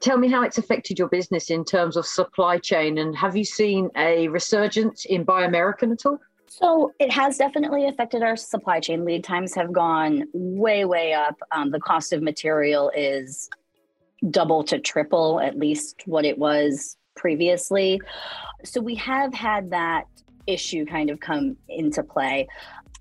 Tell 0.00 0.16
me 0.16 0.28
how 0.28 0.42
it's 0.42 0.58
affected 0.58 0.98
your 0.98 1.08
business 1.08 1.50
in 1.50 1.64
terms 1.64 1.96
of 1.96 2.06
supply 2.06 2.58
chain, 2.58 2.98
and 2.98 3.14
have 3.16 3.36
you 3.36 3.44
seen 3.44 3.90
a 3.96 4.28
resurgence 4.28 5.04
in 5.04 5.24
Buy 5.24 5.44
American 5.44 5.92
at 5.92 6.06
all? 6.06 6.18
So 6.46 6.92
it 6.98 7.12
has 7.12 7.38
definitely 7.38 7.86
affected 7.86 8.22
our 8.22 8.36
supply 8.36 8.80
chain. 8.80 9.04
Lead 9.04 9.22
times 9.22 9.54
have 9.54 9.72
gone 9.72 10.24
way, 10.32 10.84
way 10.84 11.12
up. 11.12 11.38
Um, 11.52 11.70
the 11.70 11.78
cost 11.78 12.12
of 12.12 12.22
material 12.22 12.90
is 12.96 13.48
double 14.30 14.64
to 14.64 14.78
triple 14.78 15.40
at 15.40 15.56
least 15.56 16.02
what 16.06 16.24
it 16.24 16.36
was 16.36 16.96
previously. 17.14 18.00
So 18.64 18.80
we 18.80 18.96
have 18.96 19.32
had 19.32 19.70
that 19.70 20.06
issue 20.46 20.84
kind 20.84 21.10
of 21.10 21.20
come 21.20 21.56
into 21.68 22.02
play 22.02 22.48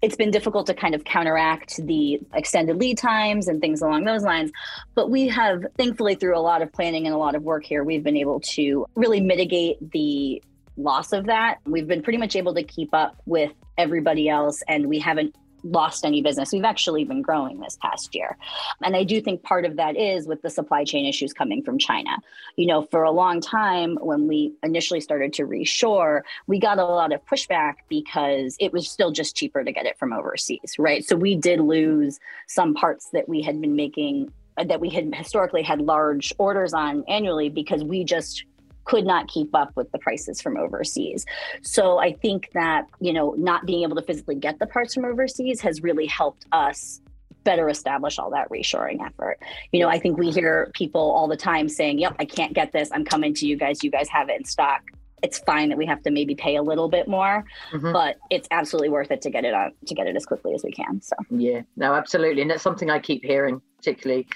it's 0.01 0.15
been 0.15 0.31
difficult 0.31 0.67
to 0.67 0.73
kind 0.73 0.95
of 0.95 1.03
counteract 1.03 1.85
the 1.85 2.19
extended 2.33 2.77
lead 2.77 2.97
times 2.97 3.47
and 3.47 3.59
things 3.59 3.81
along 3.81 4.05
those 4.05 4.23
lines. 4.23 4.51
But 4.95 5.09
we 5.09 5.27
have, 5.27 5.65
thankfully, 5.77 6.15
through 6.15 6.37
a 6.37 6.39
lot 6.39 6.61
of 6.61 6.71
planning 6.71 7.05
and 7.05 7.13
a 7.13 7.17
lot 7.17 7.35
of 7.35 7.43
work 7.43 7.65
here, 7.65 7.83
we've 7.83 8.03
been 8.03 8.17
able 8.17 8.39
to 8.41 8.85
really 8.95 9.19
mitigate 9.19 9.77
the 9.91 10.41
loss 10.77 11.11
of 11.11 11.25
that. 11.25 11.57
We've 11.65 11.87
been 11.87 12.01
pretty 12.01 12.19
much 12.19 12.35
able 12.35 12.53
to 12.55 12.63
keep 12.63 12.93
up 12.93 13.21
with 13.25 13.51
everybody 13.77 14.29
else, 14.29 14.61
and 14.67 14.87
we 14.87 14.99
haven't 14.99 15.35
lost 15.63 16.05
any 16.05 16.21
business. 16.21 16.51
We've 16.51 16.63
actually 16.63 17.03
been 17.03 17.21
growing 17.21 17.59
this 17.59 17.77
past 17.81 18.15
year. 18.15 18.37
And 18.83 18.95
I 18.95 19.03
do 19.03 19.21
think 19.21 19.43
part 19.43 19.65
of 19.65 19.75
that 19.77 19.97
is 19.97 20.27
with 20.27 20.41
the 20.41 20.49
supply 20.49 20.83
chain 20.83 21.05
issues 21.05 21.33
coming 21.33 21.63
from 21.63 21.77
China. 21.77 22.17
You 22.55 22.67
know, 22.67 22.83
for 22.83 23.03
a 23.03 23.11
long 23.11 23.41
time, 23.41 23.97
when 24.01 24.27
we 24.27 24.53
initially 24.63 25.01
started 25.01 25.33
to 25.33 25.45
reshore, 25.45 26.21
we 26.47 26.59
got 26.59 26.77
a 26.77 26.85
lot 26.85 27.13
of 27.13 27.25
pushback 27.25 27.75
because 27.87 28.55
it 28.59 28.73
was 28.73 28.89
still 28.89 29.11
just 29.11 29.35
cheaper 29.35 29.63
to 29.63 29.71
get 29.71 29.85
it 29.85 29.97
from 29.97 30.13
overseas, 30.13 30.75
right? 30.77 31.05
So 31.05 31.15
we 31.15 31.35
did 31.35 31.59
lose 31.59 32.19
some 32.47 32.73
parts 32.73 33.09
that 33.11 33.27
we 33.27 33.41
had 33.41 33.59
been 33.61 33.75
making 33.75 34.31
that 34.67 34.81
we 34.81 34.89
had 34.89 35.13
historically 35.15 35.63
had 35.63 35.79
large 35.79 36.33
orders 36.37 36.73
on 36.73 37.03
annually 37.07 37.49
because 37.49 37.83
we 37.83 38.03
just 38.03 38.43
could 38.89 39.05
not 39.05 39.27
keep 39.27 39.53
up 39.53 39.71
with 39.75 39.91
the 39.91 39.99
prices 39.99 40.41
from 40.41 40.57
overseas. 40.57 41.23
So 41.61 41.99
I 41.99 42.13
think 42.13 42.49
that, 42.53 42.85
you 42.99 43.13
know, 43.13 43.35
not 43.37 43.67
being 43.67 43.83
able 43.83 43.95
to 43.97 44.01
physically 44.01 44.33
get 44.33 44.57
the 44.57 44.65
parts 44.65 44.95
from 44.95 45.05
overseas 45.05 45.61
has 45.61 45.83
really 45.83 46.07
helped 46.07 46.47
us 46.51 46.99
better 47.43 47.69
establish 47.69 48.17
all 48.17 48.31
that 48.31 48.49
reshoring 48.49 49.05
effort. 49.05 49.37
You 49.71 49.81
know, 49.81 49.89
I 49.89 49.99
think 49.99 50.17
we 50.17 50.31
hear 50.31 50.71
people 50.73 51.01
all 51.01 51.27
the 51.27 51.37
time 51.37 51.69
saying, 51.69 51.99
"Yep, 51.99 52.15
I 52.19 52.25
can't 52.25 52.53
get 52.53 52.71
this. 52.71 52.89
I'm 52.91 53.05
coming 53.05 53.33
to 53.35 53.47
you 53.47 53.55
guys. 53.57 53.83
You 53.83 53.91
guys 53.91 54.09
have 54.09 54.27
it 54.29 54.39
in 54.39 54.45
stock." 54.45 54.81
It's 55.21 55.37
fine 55.39 55.69
that 55.69 55.77
we 55.77 55.85
have 55.85 56.01
to 56.03 56.11
maybe 56.11 56.33
pay 56.33 56.55
a 56.55 56.63
little 56.63 56.89
bit 56.89 57.07
more, 57.07 57.45
mm-hmm. 57.71 57.91
but 57.91 58.17
it's 58.29 58.47
absolutely 58.51 58.89
worth 58.89 59.11
it 59.11 59.21
to 59.21 59.29
get 59.29 59.45
it 59.45 59.53
on 59.53 59.71
to 59.85 59.93
get 59.93 60.07
it 60.07 60.15
as 60.15 60.25
quickly 60.25 60.53
as 60.53 60.63
we 60.63 60.71
can. 60.71 61.01
So 61.01 61.15
yeah, 61.29 61.61
no, 61.77 61.93
absolutely, 61.93 62.41
and 62.41 62.49
that's 62.51 62.63
something 62.63 62.89
I 62.89 62.99
keep 62.99 63.23
hearing, 63.23 63.61
particularly 63.77 64.27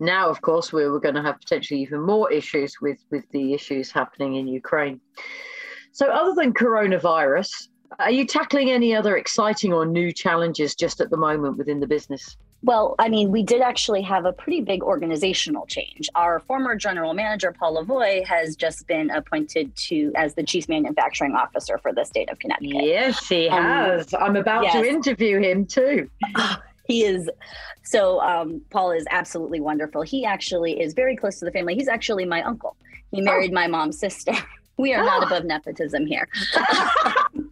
now, 0.00 0.28
of 0.28 0.40
course, 0.40 0.72
we're, 0.72 0.90
we're 0.90 0.98
going 0.98 1.14
to 1.14 1.22
have 1.22 1.38
potentially 1.38 1.80
even 1.80 2.00
more 2.00 2.32
issues 2.32 2.80
with, 2.80 2.98
with 3.10 3.24
the 3.30 3.52
issues 3.52 3.92
happening 3.92 4.36
in 4.36 4.48
Ukraine. 4.48 5.00
So, 5.92 6.10
other 6.10 6.34
than 6.34 6.54
coronavirus, 6.54 7.68
are 7.98 8.10
you 8.10 8.24
tackling 8.24 8.70
any 8.70 8.94
other 8.94 9.16
exciting 9.16 9.72
or 9.72 9.84
new 9.84 10.12
challenges 10.12 10.74
just 10.74 11.00
at 11.00 11.10
the 11.10 11.16
moment 11.16 11.58
within 11.58 11.80
the 11.80 11.86
business? 11.86 12.36
Well, 12.62 12.94
I 12.98 13.08
mean, 13.08 13.30
we 13.30 13.42
did 13.42 13.62
actually 13.62 14.02
have 14.02 14.26
a 14.26 14.32
pretty 14.32 14.60
big 14.60 14.82
organizational 14.82 15.66
change. 15.66 16.08
Our 16.14 16.40
former 16.40 16.76
general 16.76 17.14
manager, 17.14 17.54
Paul 17.58 17.82
Lavoie, 17.82 18.24
has 18.26 18.54
just 18.54 18.86
been 18.86 19.10
appointed 19.10 19.74
to 19.88 20.12
as 20.14 20.34
the 20.34 20.42
chief 20.42 20.68
manufacturing 20.68 21.34
officer 21.34 21.78
for 21.78 21.92
the 21.92 22.04
state 22.04 22.30
of 22.30 22.38
Connecticut. 22.38 22.84
Yes, 22.84 23.26
he 23.26 23.48
um, 23.48 23.62
has. 23.62 24.12
I'm 24.12 24.36
about 24.36 24.64
yes. 24.64 24.74
to 24.74 24.86
interview 24.86 25.40
him 25.40 25.66
too. 25.66 26.10
he 26.90 27.04
is 27.04 27.30
so 27.82 28.20
um, 28.20 28.60
paul 28.70 28.90
is 28.90 29.06
absolutely 29.10 29.60
wonderful 29.60 30.02
he 30.02 30.24
actually 30.24 30.80
is 30.80 30.92
very 30.94 31.16
close 31.16 31.38
to 31.38 31.44
the 31.44 31.52
family 31.52 31.74
he's 31.74 31.88
actually 31.88 32.24
my 32.24 32.42
uncle 32.42 32.76
he 33.10 33.20
married 33.20 33.50
oh. 33.52 33.54
my 33.54 33.66
mom's 33.66 33.98
sister 33.98 34.32
we 34.76 34.92
are 34.94 35.02
oh. 35.02 35.06
not 35.06 35.22
above 35.22 35.44
nepotism 35.44 36.06
here 36.06 36.28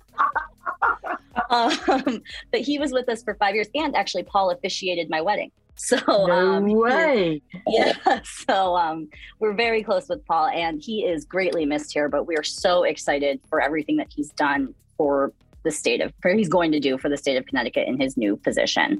um, 1.50 2.22
but 2.50 2.60
he 2.60 2.78
was 2.78 2.92
with 2.92 3.08
us 3.08 3.22
for 3.22 3.34
five 3.34 3.54
years, 3.54 3.68
and 3.74 3.96
actually, 3.96 4.22
Paul 4.22 4.50
officiated 4.50 5.08
my 5.10 5.20
wedding. 5.20 5.50
So 5.80 5.96
no 6.06 6.54
um, 6.54 6.64
way. 6.64 7.40
Yeah. 7.68 7.92
So 8.24 8.76
um, 8.76 9.08
we're 9.38 9.54
very 9.54 9.82
close 9.82 10.08
with 10.08 10.24
Paul, 10.26 10.46
and 10.48 10.82
he 10.82 11.04
is 11.04 11.24
greatly 11.24 11.64
missed 11.64 11.92
here. 11.92 12.08
But 12.08 12.24
we 12.24 12.36
are 12.36 12.42
so 12.42 12.82
excited 12.82 13.40
for 13.48 13.60
everything 13.60 13.96
that 13.98 14.08
he's 14.10 14.30
done 14.30 14.74
for 14.96 15.32
the 15.64 15.70
state 15.70 16.00
of 16.00 16.12
for 16.20 16.32
he's 16.32 16.48
going 16.48 16.72
to 16.72 16.80
do 16.80 16.98
for 16.98 17.08
the 17.08 17.16
state 17.16 17.36
of 17.36 17.46
Connecticut 17.46 17.88
in 17.88 18.00
his 18.00 18.16
new 18.16 18.36
position. 18.36 18.98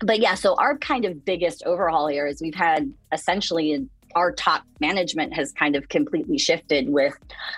But 0.00 0.20
yeah, 0.20 0.34
so 0.34 0.54
our 0.56 0.76
kind 0.78 1.04
of 1.04 1.24
biggest 1.24 1.62
overhaul 1.64 2.08
here 2.08 2.26
is 2.26 2.40
we've 2.40 2.54
had 2.54 2.92
essentially 3.12 3.88
our 4.14 4.32
top 4.32 4.64
management 4.80 5.34
has 5.34 5.52
kind 5.52 5.76
of 5.76 5.88
completely 5.88 6.38
shifted 6.38 6.88
with 6.88 7.14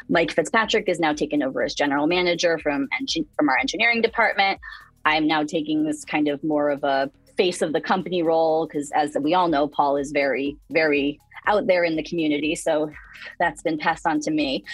Mike 0.08 0.32
Fitzpatrick 0.32 0.88
is 0.88 0.98
now 0.98 1.12
taken 1.12 1.42
over 1.42 1.62
as 1.62 1.74
general 1.74 2.06
manager 2.06 2.58
from 2.58 2.88
from 3.36 3.48
our 3.48 3.58
engineering 3.58 4.02
department. 4.02 4.58
I'm 5.04 5.26
now 5.26 5.44
taking 5.44 5.84
this 5.84 6.04
kind 6.04 6.28
of 6.28 6.42
more 6.42 6.70
of 6.70 6.84
a 6.84 7.10
face 7.36 7.62
of 7.62 7.72
the 7.72 7.80
company 7.80 8.22
role 8.22 8.66
because 8.66 8.90
as 8.90 9.16
we 9.20 9.32
all 9.32 9.46
know 9.46 9.68
Paul 9.68 9.96
is 9.96 10.10
very 10.10 10.56
very 10.70 11.20
out 11.46 11.66
there 11.66 11.84
in 11.84 11.96
the 11.96 12.02
community. 12.02 12.54
So 12.54 12.90
that's 13.38 13.62
been 13.62 13.78
passed 13.78 14.06
on 14.06 14.20
to 14.20 14.30
me. 14.30 14.64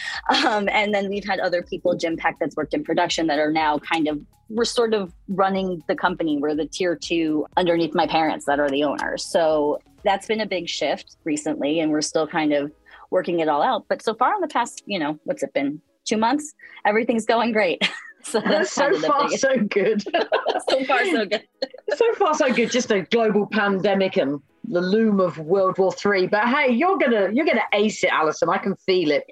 Um, 0.45 0.69
and 0.71 0.95
then 0.95 1.09
we've 1.09 1.25
had 1.25 1.41
other 1.41 1.63
people, 1.63 1.97
Jim 1.97 2.17
Peck, 2.17 2.37
that's 2.39 2.57
worked 2.57 2.75
in 2.75 2.85
production, 2.85 3.27
that 3.29 3.39
are 3.39 3.53
now 3.53 3.79
kind 3.79 4.09
of, 4.09 4.21
we're 4.49 4.65
sort 4.65 4.95
of 4.95 5.13
running 5.29 5.83
the 5.89 5.97
company. 5.97 6.39
We're 6.39 6.55
the 6.55 6.67
tier 6.67 6.97
two 6.97 7.47
underneath 7.57 7.95
my 7.95 8.07
parents 8.07 8.45
that 8.47 8.61
are 8.61 8.71
the 8.71 8.85
owners. 8.85 9.25
So 9.25 9.81
that's 10.05 10.27
been 10.27 10.41
a 10.41 10.47
big 10.47 10.69
shift 10.69 11.17
recently. 11.25 11.81
And 11.81 11.91
we're 11.91 12.03
still 12.03 12.27
kind 12.27 12.53
of 12.53 12.73
working 13.11 13.41
it 13.41 13.49
all 13.49 13.63
out. 13.63 13.87
But 13.89 14.03
so 14.03 14.15
far 14.15 14.35
in 14.35 14.41
the 14.41 14.49
past, 14.49 14.83
you 14.87 14.99
know, 14.99 15.19
what's 15.25 15.43
it 15.43 15.53
been? 15.55 15.81
Two 16.05 16.19
months? 16.19 16.55
Everything's 16.85 17.25
going 17.25 17.53
great. 17.53 17.83
so 18.23 18.41
that's 18.41 18.73
so 18.81 18.93
far 19.01 19.29
so 19.31 19.57
good. 19.59 20.03
so 20.03 20.85
far 20.85 21.05
so 21.07 21.25
good. 21.25 21.45
so 21.95 22.15
far 22.15 22.35
so 22.35 22.53
good. 22.53 22.71
Just 22.71 22.91
a 22.91 23.03
global 23.03 23.47
pandemic 23.47 24.17
and 24.17 24.41
the 24.69 24.81
loom 24.81 25.21
of 25.21 25.39
World 25.39 25.79
War 25.79 25.93
Three. 25.93 26.27
But 26.27 26.49
hey, 26.49 26.73
you're 26.73 26.99
gonna 26.99 27.31
you're 27.33 27.47
gonna 27.47 27.63
ace 27.73 28.03
it, 28.05 28.11
Alison. 28.11 28.49
I 28.49 28.59
can 28.59 28.77
feel 28.77 29.11
it. 29.11 29.25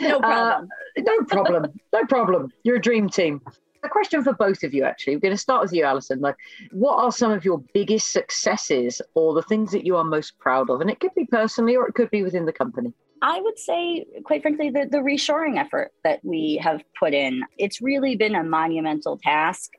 No 0.00 0.18
uh, 0.18 0.20
problem. 0.20 0.68
Uh, 0.96 1.02
no 1.02 1.24
problem. 1.24 1.80
no 1.92 2.04
problem. 2.06 2.48
You're 2.62 2.76
a 2.76 2.80
dream 2.80 3.08
team. 3.08 3.40
A 3.82 3.88
question 3.88 4.22
for 4.22 4.34
both 4.34 4.62
of 4.62 4.74
you, 4.74 4.84
actually. 4.84 5.16
We're 5.16 5.20
going 5.20 5.34
to 5.34 5.40
start 5.40 5.62
with 5.62 5.72
you, 5.72 5.84
Alison. 5.84 6.20
Like, 6.20 6.36
what 6.70 7.02
are 7.02 7.10
some 7.10 7.32
of 7.32 7.46
your 7.46 7.62
biggest 7.72 8.12
successes 8.12 9.00
or 9.14 9.32
the 9.32 9.42
things 9.42 9.72
that 9.72 9.86
you 9.86 9.96
are 9.96 10.04
most 10.04 10.38
proud 10.38 10.68
of? 10.68 10.82
And 10.82 10.90
it 10.90 11.00
could 11.00 11.14
be 11.16 11.24
personally 11.24 11.76
or 11.76 11.88
it 11.88 11.94
could 11.94 12.10
be 12.10 12.22
within 12.22 12.44
the 12.44 12.52
company. 12.52 12.92
I 13.22 13.40
would 13.40 13.58
say, 13.58 14.04
quite 14.24 14.42
frankly, 14.42 14.70
the, 14.70 14.86
the 14.90 14.98
reshoring 14.98 15.58
effort 15.58 15.92
that 16.04 16.20
we 16.22 16.60
have 16.62 16.82
put 16.98 17.14
in, 17.14 17.42
it's 17.56 17.80
really 17.80 18.16
been 18.16 18.34
a 18.34 18.44
monumental 18.44 19.18
task 19.18 19.72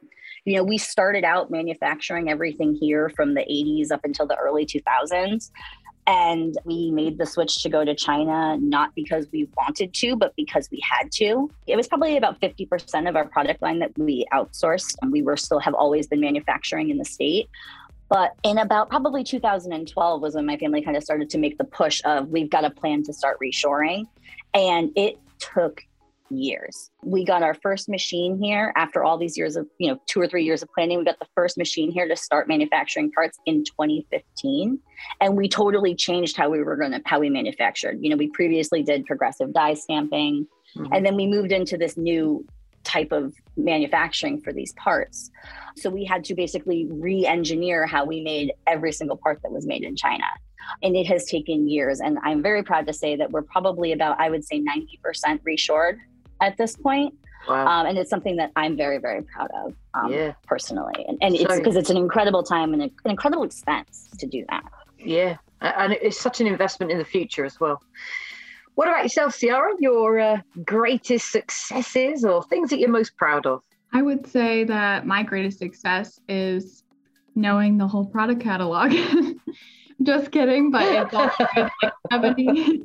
you 0.46 0.56
know, 0.56 0.64
we 0.64 0.78
started 0.78 1.24
out 1.24 1.52
manufacturing 1.52 2.30
everything 2.30 2.74
here 2.74 3.10
from 3.10 3.34
the 3.34 3.42
80s 3.42 3.92
up 3.92 4.02
until 4.04 4.26
the 4.26 4.36
early 4.38 4.66
2000s. 4.66 5.52
And 6.08 6.58
we 6.66 6.90
made 6.90 7.20
the 7.20 7.28
switch 7.28 7.62
to 7.62 7.70
go 7.70 7.86
to 7.86 7.94
China, 7.94 8.58
not 8.58 8.94
because 8.96 9.28
we 9.32 9.48
wanted 9.56 9.94
to, 9.94 10.16
but 10.16 10.36
because 10.36 10.68
we 10.72 10.82
had 10.82 11.12
to. 11.14 11.50
It 11.68 11.76
was 11.76 11.88
probably 11.88 12.18
about 12.18 12.42
50% 12.42 13.08
of 13.08 13.16
our 13.16 13.26
product 13.26 13.62
line 13.62 13.80
that 13.80 13.96
we 13.98 14.26
outsourced. 14.34 14.96
And 15.02 15.12
we 15.12 15.22
were 15.22 15.38
still 15.38 15.60
have 15.60 15.76
always 15.76 16.08
been 16.08 16.20
manufacturing 16.20 16.90
in 16.90 16.98
the 16.98 17.06
state. 17.06 17.50
But 18.10 18.34
in 18.44 18.58
about 18.58 18.90
probably 18.90 19.24
2012 19.24 20.22
was 20.22 20.36
when 20.36 20.46
my 20.46 20.58
family 20.58 20.82
kind 20.82 20.98
of 20.98 21.04
started 21.04 21.30
to 21.30 21.38
make 21.38 21.58
the 21.58 21.64
push 21.64 22.02
of 22.04 22.30
we've 22.30 22.50
got 22.50 22.66
a 22.66 22.72
plan 22.72 23.04
to 23.04 23.14
start 23.14 23.38
reshoring. 23.40 24.06
And 24.54 24.92
it 24.96 25.18
took 25.40 25.84
years. 26.38 26.90
We 27.04 27.26
got 27.26 27.44
our 27.44 27.54
first 27.54 27.90
machine 27.90 28.42
here 28.42 28.74
after 28.76 29.04
all 29.04 29.18
these 29.18 29.38
years 29.38 29.56
of, 29.56 29.68
you 29.80 29.90
know, 29.90 30.00
two 30.08 30.20
or 30.20 30.28
three 30.28 30.44
years 30.44 30.62
of 30.62 30.70
planning. 30.74 30.98
We 30.98 31.06
got 31.06 31.20
the 31.20 31.28
first 31.36 31.58
machine 31.58 31.92
here 31.92 32.08
to 32.08 32.16
start 32.16 32.48
manufacturing 32.48 33.12
parts 33.12 33.38
in 33.46 33.64
2015. 33.64 34.80
And 35.20 35.38
we 35.38 35.48
totally 35.48 35.96
changed 35.96 36.38
how 36.38 36.50
we 36.50 36.64
were 36.64 36.76
going 36.76 36.92
to, 36.92 37.02
how 37.06 37.20
we 37.20 37.30
manufactured. 37.30 37.98
You 38.02 38.10
know, 38.10 38.18
we 38.18 38.30
previously 38.30 38.84
did 38.84 39.06
progressive 39.06 39.54
die 39.54 39.74
stamping, 39.74 40.48
mm-hmm. 40.76 40.94
and 40.94 41.06
then 41.06 41.16
we 41.16 41.28
moved 41.28 41.52
into 41.52 41.78
this 41.78 41.98
new 41.98 42.46
type 42.84 43.12
of 43.12 43.34
manufacturing 43.58 44.42
for 44.42 44.54
these 44.54 44.74
parts. 44.74 45.30
So 45.76 45.90
we 45.90 46.06
had 46.06 46.24
to 46.26 46.36
basically 46.36 46.88
re 46.90 47.26
engineer 47.26 47.86
how 47.86 48.06
we 48.06 48.22
made 48.22 48.54
every 48.68 48.92
single 48.92 49.18
part 49.18 49.42
that 49.44 49.52
was 49.52 49.66
made 49.66 49.84
in 49.84 49.96
China. 49.96 50.26
And 50.84 50.96
it 50.96 51.06
has 51.08 51.26
taken 51.26 51.68
years. 51.68 52.00
And 52.00 52.18
I'm 52.24 52.42
very 52.42 52.64
proud 52.64 52.88
to 52.88 52.94
say 52.94 53.16
that 53.16 53.32
we're 53.32 53.42
probably 53.42 53.92
about, 53.92 54.20
I 54.20 54.30
would 54.30 54.44
say, 54.44 54.62
90% 54.62 55.42
reshored 55.48 55.98
at 56.42 56.58
this 56.58 56.76
point. 56.76 57.14
Wow. 57.48 57.66
Um, 57.66 57.88
and 57.88 57.98
it's 57.98 58.10
something 58.10 58.36
that 58.36 58.52
I'm 58.56 58.78
very, 58.78 58.98
very 58.98 59.24
proud 59.24 59.50
of 59.56 59.74
um, 59.94 60.12
yeah. 60.12 60.34
personally. 60.46 61.06
And, 61.08 61.18
and 61.22 61.36
it's 61.36 61.56
because 61.56 61.76
it's 61.76 61.90
an 61.90 61.98
incredible 61.98 62.44
time 62.44 62.74
and 62.74 62.84
an 62.84 62.92
incredible 63.06 63.44
expense 63.44 64.10
to 64.20 64.28
do 64.28 64.46
that. 64.50 64.64
Yeah. 65.00 65.38
And 65.62 65.94
it's 65.94 66.20
such 66.20 66.42
an 66.42 66.48
investment 66.48 66.92
in 66.92 66.98
the 66.98 67.06
future 67.06 67.46
as 67.46 67.60
well. 67.60 67.82
What 68.76 68.88
about 68.88 69.04
yourself, 69.04 69.38
Ciara? 69.38 69.74
Your 69.80 70.20
uh, 70.20 70.38
greatest 70.66 71.32
successes 71.32 72.24
or 72.24 72.44
things 72.44 72.70
that 72.70 72.80
you're 72.80 72.90
most 72.90 73.18
proud 73.18 73.46
of? 73.46 73.64
I 73.94 74.02
would 74.02 74.26
say 74.26 74.64
that 74.66 75.06
my 75.06 75.24
greatest 75.24 75.60
success 75.60 76.20
is 76.30 76.84
knowing 77.36 77.78
the 77.78 77.88
whole 77.88 78.06
product 78.06 78.42
catalog. 78.42 78.94
Just 80.04 80.32
kidding, 80.32 80.72
but 80.72 80.84
it's, 80.84 81.14
like 81.84 81.94
70, 82.12 82.82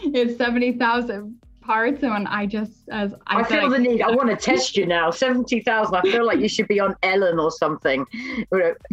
it's 0.00 0.36
70,000 0.36 1.40
parts 1.66 2.02
and 2.02 2.28
I 2.28 2.46
just 2.46 2.88
as 2.90 3.14
I, 3.26 3.40
I 3.40 3.42
feel 3.42 3.68
the 3.68 3.78
need. 3.78 4.02
I 4.02 4.10
want 4.10 4.30
to 4.30 4.36
test 4.50 4.76
you 4.76 4.86
now. 4.86 5.10
70,000 5.10 5.94
I 5.94 6.02
feel 6.02 6.24
like 6.24 6.38
you 6.38 6.48
should 6.48 6.68
be 6.68 6.80
on 6.80 6.94
Ellen 7.02 7.38
or 7.38 7.50
something. 7.50 8.06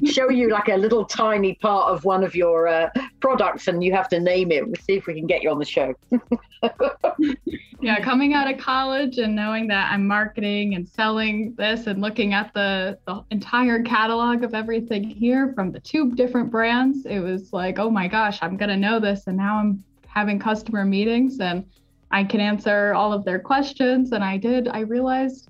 Show 0.06 0.30
you 0.30 0.50
like 0.50 0.70
a 0.70 0.76
little 0.78 1.06
tiny 1.06 1.54
part 1.56 1.92
of 1.92 2.04
one 2.04 2.24
of 2.24 2.36
your 2.36 2.68
uh, 2.68 2.90
products 3.20 3.68
and 3.68 3.84
you 3.84 3.94
have 3.94 4.10
to 4.10 4.20
name 4.20 4.52
it. 4.52 4.66
We'll 4.66 4.76
see 4.76 4.94
if 4.94 5.06
we 5.06 5.14
can 5.14 5.28
get 5.28 5.44
you 5.44 5.52
on 5.52 5.60
the 5.60 5.66
show. 5.66 5.94
Yeah 7.82 8.00
coming 8.02 8.34
out 8.34 8.50
of 8.50 8.58
college 8.58 9.18
and 9.18 9.36
knowing 9.36 9.68
that 9.68 9.92
I'm 9.92 10.08
marketing 10.08 10.76
and 10.76 10.88
selling 10.88 11.54
this 11.58 11.86
and 11.86 12.00
looking 12.00 12.34
at 12.34 12.54
the, 12.54 12.98
the 13.06 13.26
entire 13.30 13.82
catalog 13.84 14.44
of 14.44 14.54
everything 14.54 15.04
here 15.04 15.52
from 15.54 15.74
the 15.74 15.82
two 15.82 16.16
different 16.16 16.50
brands 16.50 17.06
it 17.06 17.20
was 17.20 17.52
like 17.52 17.80
oh 17.80 17.90
my 17.90 18.08
gosh 18.08 18.40
I'm 18.42 18.56
gonna 18.56 18.78
know 18.78 19.02
this. 19.02 19.28
And 19.28 19.36
now 19.36 19.58
I'm 19.58 19.84
having 20.08 20.40
customer 20.40 20.86
meetings 20.86 21.40
and 21.40 21.66
I 22.14 22.24
can 22.24 22.40
answer 22.40 22.94
all 22.94 23.12
of 23.12 23.26
their 23.26 23.40
questions. 23.40 24.12
And 24.12 24.24
I 24.24 24.38
did. 24.38 24.68
I 24.68 24.82
realized 24.82 25.50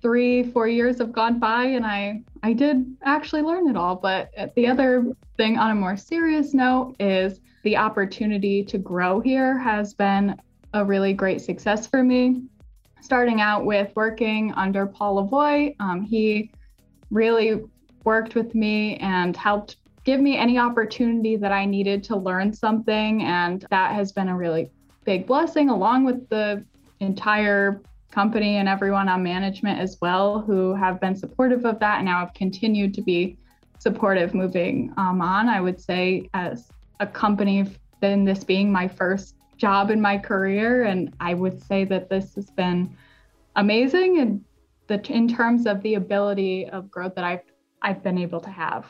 three, 0.00 0.44
four 0.44 0.68
years 0.68 0.98
have 0.98 1.12
gone 1.12 1.40
by 1.40 1.64
and 1.64 1.84
I 1.84 2.22
I 2.44 2.52
did 2.52 2.96
actually 3.02 3.42
learn 3.42 3.68
it 3.68 3.76
all. 3.76 3.96
But 3.96 4.30
the 4.54 4.68
other 4.68 5.04
thing 5.36 5.58
on 5.58 5.72
a 5.72 5.74
more 5.74 5.96
serious 5.96 6.54
note 6.54 6.94
is 7.00 7.40
the 7.64 7.76
opportunity 7.76 8.64
to 8.64 8.78
grow 8.78 9.18
here 9.18 9.58
has 9.58 9.92
been 9.92 10.36
a 10.72 10.84
really 10.84 11.12
great 11.12 11.40
success 11.40 11.88
for 11.88 12.04
me. 12.04 12.44
Starting 13.00 13.40
out 13.40 13.64
with 13.64 13.90
working 13.96 14.52
under 14.54 14.86
Paul 14.86 15.16
Lavoie, 15.16 15.74
um, 15.80 16.02
he 16.02 16.52
really 17.10 17.64
worked 18.04 18.36
with 18.36 18.54
me 18.54 18.96
and 18.98 19.36
helped 19.36 19.78
give 20.04 20.20
me 20.20 20.36
any 20.36 20.58
opportunity 20.58 21.36
that 21.36 21.50
I 21.50 21.64
needed 21.64 22.04
to 22.04 22.16
learn 22.16 22.52
something. 22.52 23.24
And 23.24 23.66
that 23.70 23.94
has 23.94 24.12
been 24.12 24.28
a 24.28 24.36
really 24.36 24.70
big 25.08 25.26
blessing, 25.26 25.70
along 25.70 26.04
with 26.04 26.28
the 26.28 26.62
entire 27.00 27.80
company 28.10 28.56
and 28.56 28.68
everyone 28.68 29.08
on 29.08 29.22
management 29.22 29.80
as 29.80 29.96
well, 30.02 30.38
who 30.38 30.74
have 30.74 31.00
been 31.00 31.16
supportive 31.16 31.64
of 31.64 31.78
that 31.78 31.96
and 31.96 32.04
now 32.04 32.18
have 32.18 32.34
continued 32.34 32.92
to 32.92 33.00
be 33.00 33.38
supportive 33.78 34.34
moving 34.34 34.92
um, 34.98 35.22
on. 35.22 35.48
I 35.48 35.62
would 35.62 35.80
say, 35.80 36.28
as 36.34 36.68
a 37.00 37.06
company, 37.06 37.64
then 38.02 38.26
this 38.26 38.44
being 38.44 38.70
my 38.70 38.86
first 38.86 39.36
job 39.56 39.90
in 39.90 39.98
my 39.98 40.18
career, 40.18 40.84
and 40.84 41.14
I 41.20 41.32
would 41.32 41.58
say 41.62 41.84
that 41.84 42.10
this 42.10 42.34
has 42.34 42.50
been 42.50 42.94
amazing 43.56 44.18
and 44.18 44.44
the 44.88 45.00
in 45.10 45.26
terms 45.26 45.66
of 45.66 45.80
the 45.80 45.94
ability 45.94 46.68
of 46.68 46.90
growth 46.90 47.14
that 47.14 47.24
I've 47.24 47.46
I've 47.80 48.02
been 48.02 48.18
able 48.18 48.40
to 48.40 48.50
have. 48.50 48.84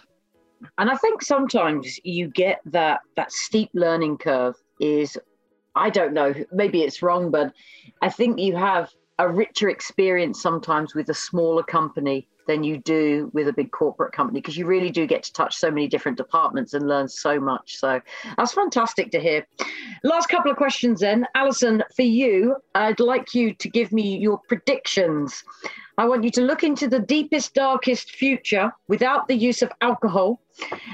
And 0.78 0.90
I 0.90 0.96
think 0.96 1.22
sometimes 1.22 2.00
you 2.02 2.26
get 2.26 2.58
that 2.66 3.02
that 3.14 3.30
steep 3.30 3.70
learning 3.72 4.18
curve 4.18 4.56
is 4.80 5.16
I 5.78 5.90
don't 5.90 6.12
know, 6.12 6.34
maybe 6.52 6.82
it's 6.82 7.02
wrong, 7.02 7.30
but 7.30 7.52
I 8.02 8.08
think 8.08 8.38
you 8.38 8.56
have 8.56 8.92
a 9.18 9.28
richer 9.28 9.68
experience 9.68 10.40
sometimes 10.40 10.94
with 10.94 11.08
a 11.08 11.14
smaller 11.14 11.62
company 11.62 12.28
than 12.48 12.64
you 12.64 12.78
do 12.78 13.30
with 13.34 13.46
a 13.46 13.52
big 13.52 13.70
corporate 13.70 14.12
company 14.12 14.40
because 14.40 14.56
you 14.56 14.66
really 14.66 14.90
do 14.90 15.06
get 15.06 15.22
to 15.22 15.32
touch 15.32 15.54
so 15.54 15.70
many 15.70 15.86
different 15.86 16.16
departments 16.16 16.72
and 16.72 16.88
learn 16.88 17.06
so 17.06 17.38
much. 17.38 17.76
So 17.76 18.00
that's 18.36 18.54
fantastic 18.54 19.10
to 19.12 19.20
hear. 19.20 19.46
Last 20.02 20.28
couple 20.28 20.50
of 20.50 20.56
questions 20.56 21.00
then. 21.00 21.26
Alison, 21.34 21.84
for 21.94 22.02
you, 22.02 22.56
I'd 22.74 23.00
like 23.00 23.34
you 23.34 23.54
to 23.54 23.68
give 23.68 23.92
me 23.92 24.16
your 24.16 24.38
predictions. 24.48 25.44
I 25.98 26.06
want 26.06 26.24
you 26.24 26.30
to 26.30 26.40
look 26.40 26.64
into 26.64 26.88
the 26.88 27.00
deepest, 27.00 27.54
darkest 27.54 28.12
future 28.12 28.72
without 28.88 29.28
the 29.28 29.36
use 29.36 29.62
of 29.62 29.70
alcohol. 29.80 30.40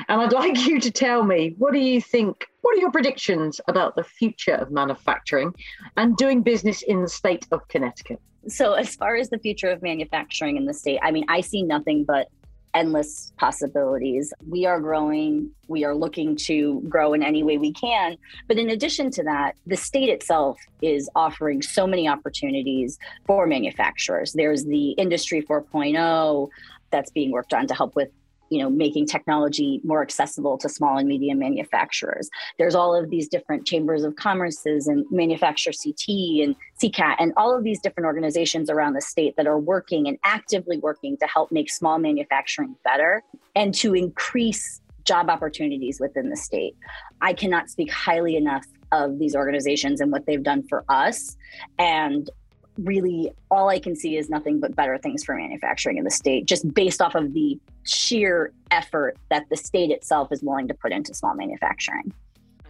And 0.09 0.21
I'd 0.21 0.33
like 0.43 0.67
you 0.67 0.81
to 0.81 0.91
tell 0.91 1.23
me 1.23 1.55
what 1.59 1.73
do 1.73 1.79
you 1.79 2.01
think? 2.01 2.47
What 2.65 2.79
are 2.79 2.81
your 2.81 2.91
predictions 2.91 3.61
about 3.69 3.95
the 3.95 4.05
future 4.05 4.55
of 4.55 4.71
manufacturing 4.71 5.53
and 5.99 6.17
doing 6.17 6.41
business 6.41 6.81
in 6.81 7.03
the 7.03 7.09
state 7.09 7.47
of 7.53 7.69
Connecticut? 7.69 8.19
So, 8.49 8.73
as 8.73 8.97
far 8.97 9.17
as 9.17 9.29
the 9.29 9.39
future 9.39 9.71
of 9.71 9.83
manufacturing 9.83 10.57
in 10.57 10.65
the 10.65 10.73
state, 10.73 10.99
I 11.03 11.11
mean, 11.11 11.27
I 11.29 11.43
see 11.43 11.63
nothing 11.63 12.05
but 12.05 12.29
endless 12.73 13.35
possibilities. 13.37 14.33
We 14.49 14.65
are 14.65 14.81
growing, 14.81 15.51
we 15.69 15.85
are 15.85 15.95
looking 15.95 16.37
to 16.47 16.81
grow 16.89 17.13
in 17.13 17.23
any 17.23 17.43
way 17.43 17.59
we 17.59 17.71
can. 17.71 18.17
But 18.49 18.57
in 18.57 18.71
addition 18.71 19.11
to 19.11 19.23
that, 19.25 19.57
the 19.67 19.77
state 19.77 20.09
itself 20.09 20.59
is 20.81 21.11
offering 21.15 21.61
so 21.61 21.87
many 21.87 22.09
opportunities 22.09 22.99
for 23.27 23.47
manufacturers. 23.47 24.33
There's 24.33 24.65
the 24.65 24.93
Industry 24.93 25.43
4.0 25.43 26.49
that's 26.91 27.11
being 27.11 27.31
worked 27.31 27.53
on 27.53 27.67
to 27.67 27.75
help 27.75 27.95
with 27.95 28.09
you 28.55 28.63
know 28.63 28.71
making 28.71 29.07
technology 29.07 29.81
more 29.83 30.01
accessible 30.01 30.57
to 30.59 30.69
small 30.69 30.97
and 30.97 31.09
medium 31.09 31.39
manufacturers. 31.39 32.31
There's 32.57 32.77
all 32.77 32.95
of 32.95 33.11
these 33.11 33.29
different 33.29 33.67
chambers 33.67 34.05
of 34.05 34.15
commerces 34.15 34.87
and 34.87 35.05
manufacturer 35.11 35.73
ct 35.73 36.09
and 36.09 36.55
ccat 36.81 37.17
and 37.19 37.33
all 37.37 37.57
of 37.57 37.65
these 37.65 37.81
different 37.81 38.07
organizations 38.07 38.71
around 38.71 38.95
the 38.95 39.01
state 39.01 39.35
that 39.37 39.49
are 39.49 39.59
working 39.59 40.07
and 40.07 40.19
actively 40.23 40.79
working 40.79 41.17
to 41.19 41.27
help 41.27 41.51
make 41.51 41.69
small 41.69 41.99
manufacturing 41.99 42.77
better 42.85 43.23
and 43.57 43.75
to 43.75 43.95
increase 43.95 44.81
job 45.05 45.29
opportunities 45.29 45.99
within 46.01 46.31
the 46.31 46.37
state. 46.37 46.77
I 47.21 47.33
cannot 47.33 47.69
speak 47.69 47.91
highly 47.91 48.37
enough 48.37 48.65
of 48.93 49.19
these 49.19 49.35
organizations 49.35 50.01
and 50.01 50.13
what 50.13 50.27
they've 50.27 50.43
done 50.43 50.63
for 50.69 50.85
us. 50.89 51.37
And 51.79 52.31
really 52.79 53.33
all 53.51 53.69
I 53.69 53.79
can 53.79 53.95
see 53.95 54.17
is 54.17 54.29
nothing 54.29 54.61
but 54.61 54.75
better 54.75 54.99
things 54.99 55.25
for 55.25 55.35
manufacturing 55.35 55.99
in 55.99 56.05
the 56.05 56.11
state, 56.11 56.47
just 56.47 56.73
based 56.75 57.01
off 57.01 57.15
of 57.15 57.33
the 57.33 57.59
sheer 57.85 58.53
effort 58.71 59.17
that 59.31 59.49
the 59.51 59.57
state 59.57 59.91
itself 59.91 60.33
is 60.33 60.43
willing 60.43 60.69
to 60.69 60.75
put 60.75 60.93
into 60.93 61.15
small 61.15 61.35
manufacturing. 61.35 62.13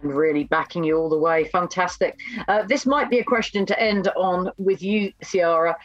And 0.01 0.13
really 0.13 0.43
backing 0.43 0.83
you 0.83 0.97
all 0.97 1.09
the 1.09 1.17
way. 1.17 1.45
Fantastic. 1.45 2.19
Uh, 2.47 2.63
this 2.63 2.85
might 2.85 3.09
be 3.09 3.19
a 3.19 3.23
question 3.23 3.65
to 3.65 3.79
end 3.81 4.07
on 4.15 4.51
with 4.57 4.83
you, 4.83 5.11
Ciara 5.23 5.75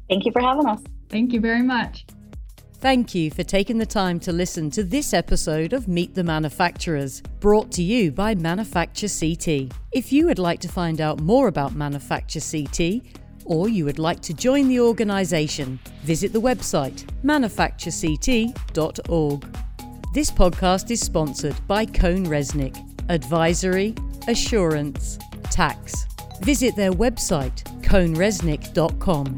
Thank 0.08 0.24
you 0.24 0.32
for 0.32 0.40
having 0.40 0.66
us. 0.66 0.82
Thank 1.08 1.32
you 1.32 1.40
very 1.40 1.62
much. 1.62 2.06
Thank 2.74 3.14
you 3.14 3.30
for 3.30 3.42
taking 3.42 3.78
the 3.78 3.86
time 3.86 4.20
to 4.20 4.32
listen 4.32 4.70
to 4.72 4.84
this 4.84 5.14
episode 5.14 5.72
of 5.72 5.88
Meet 5.88 6.14
the 6.14 6.22
Manufacturers, 6.22 7.22
brought 7.40 7.72
to 7.72 7.82
you 7.82 8.12
by 8.12 8.34
Manufacture 8.34 9.08
CT. 9.08 9.72
If 9.92 10.12
you 10.12 10.26
would 10.26 10.38
like 10.38 10.60
to 10.60 10.68
find 10.68 11.00
out 11.00 11.20
more 11.20 11.48
about 11.48 11.74
Manufacture 11.74 12.40
CT, 12.40 13.00
or 13.44 13.68
you 13.68 13.84
would 13.84 13.98
like 13.98 14.20
to 14.20 14.32
join 14.34 14.68
the 14.68 14.80
organisation, 14.80 15.78
visit 16.02 16.32
the 16.32 16.40
website 16.40 17.04
manufacturect.org. 17.22 19.58
This 20.14 20.30
podcast 20.30 20.90
is 20.90 21.00
sponsored 21.00 21.56
by 21.66 21.86
CohnReznick, 21.86 22.76
Advisory, 23.08 23.94
Assurance, 24.28 25.18
Tax. 25.50 26.06
Visit 26.40 26.76
their 26.76 26.92
website, 26.92 27.64
cohnreznick.com. 27.82 29.36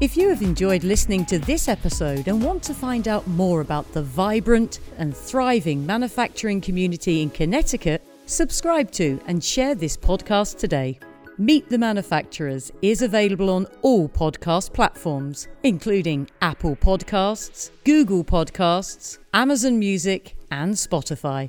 If 0.00 0.16
you 0.16 0.28
have 0.30 0.42
enjoyed 0.42 0.82
listening 0.82 1.24
to 1.26 1.38
this 1.38 1.68
episode 1.68 2.26
and 2.26 2.42
want 2.42 2.64
to 2.64 2.74
find 2.74 3.06
out 3.06 3.24
more 3.28 3.60
about 3.60 3.92
the 3.92 4.02
vibrant 4.02 4.80
and 4.98 5.16
thriving 5.16 5.86
manufacturing 5.86 6.60
community 6.60 7.22
in 7.22 7.30
Connecticut, 7.30 8.02
subscribe 8.26 8.90
to 8.92 9.20
and 9.28 9.44
share 9.44 9.76
this 9.76 9.96
podcast 9.96 10.58
today. 10.58 10.98
Meet 11.38 11.70
the 11.70 11.78
Manufacturers 11.78 12.70
is 12.82 13.00
available 13.00 13.48
on 13.48 13.66
all 13.80 14.06
podcast 14.06 14.74
platforms, 14.74 15.48
including 15.62 16.28
Apple 16.42 16.76
Podcasts, 16.76 17.70
Google 17.84 18.22
Podcasts, 18.22 19.16
Amazon 19.32 19.78
Music, 19.78 20.36
and 20.50 20.74
Spotify. 20.74 21.48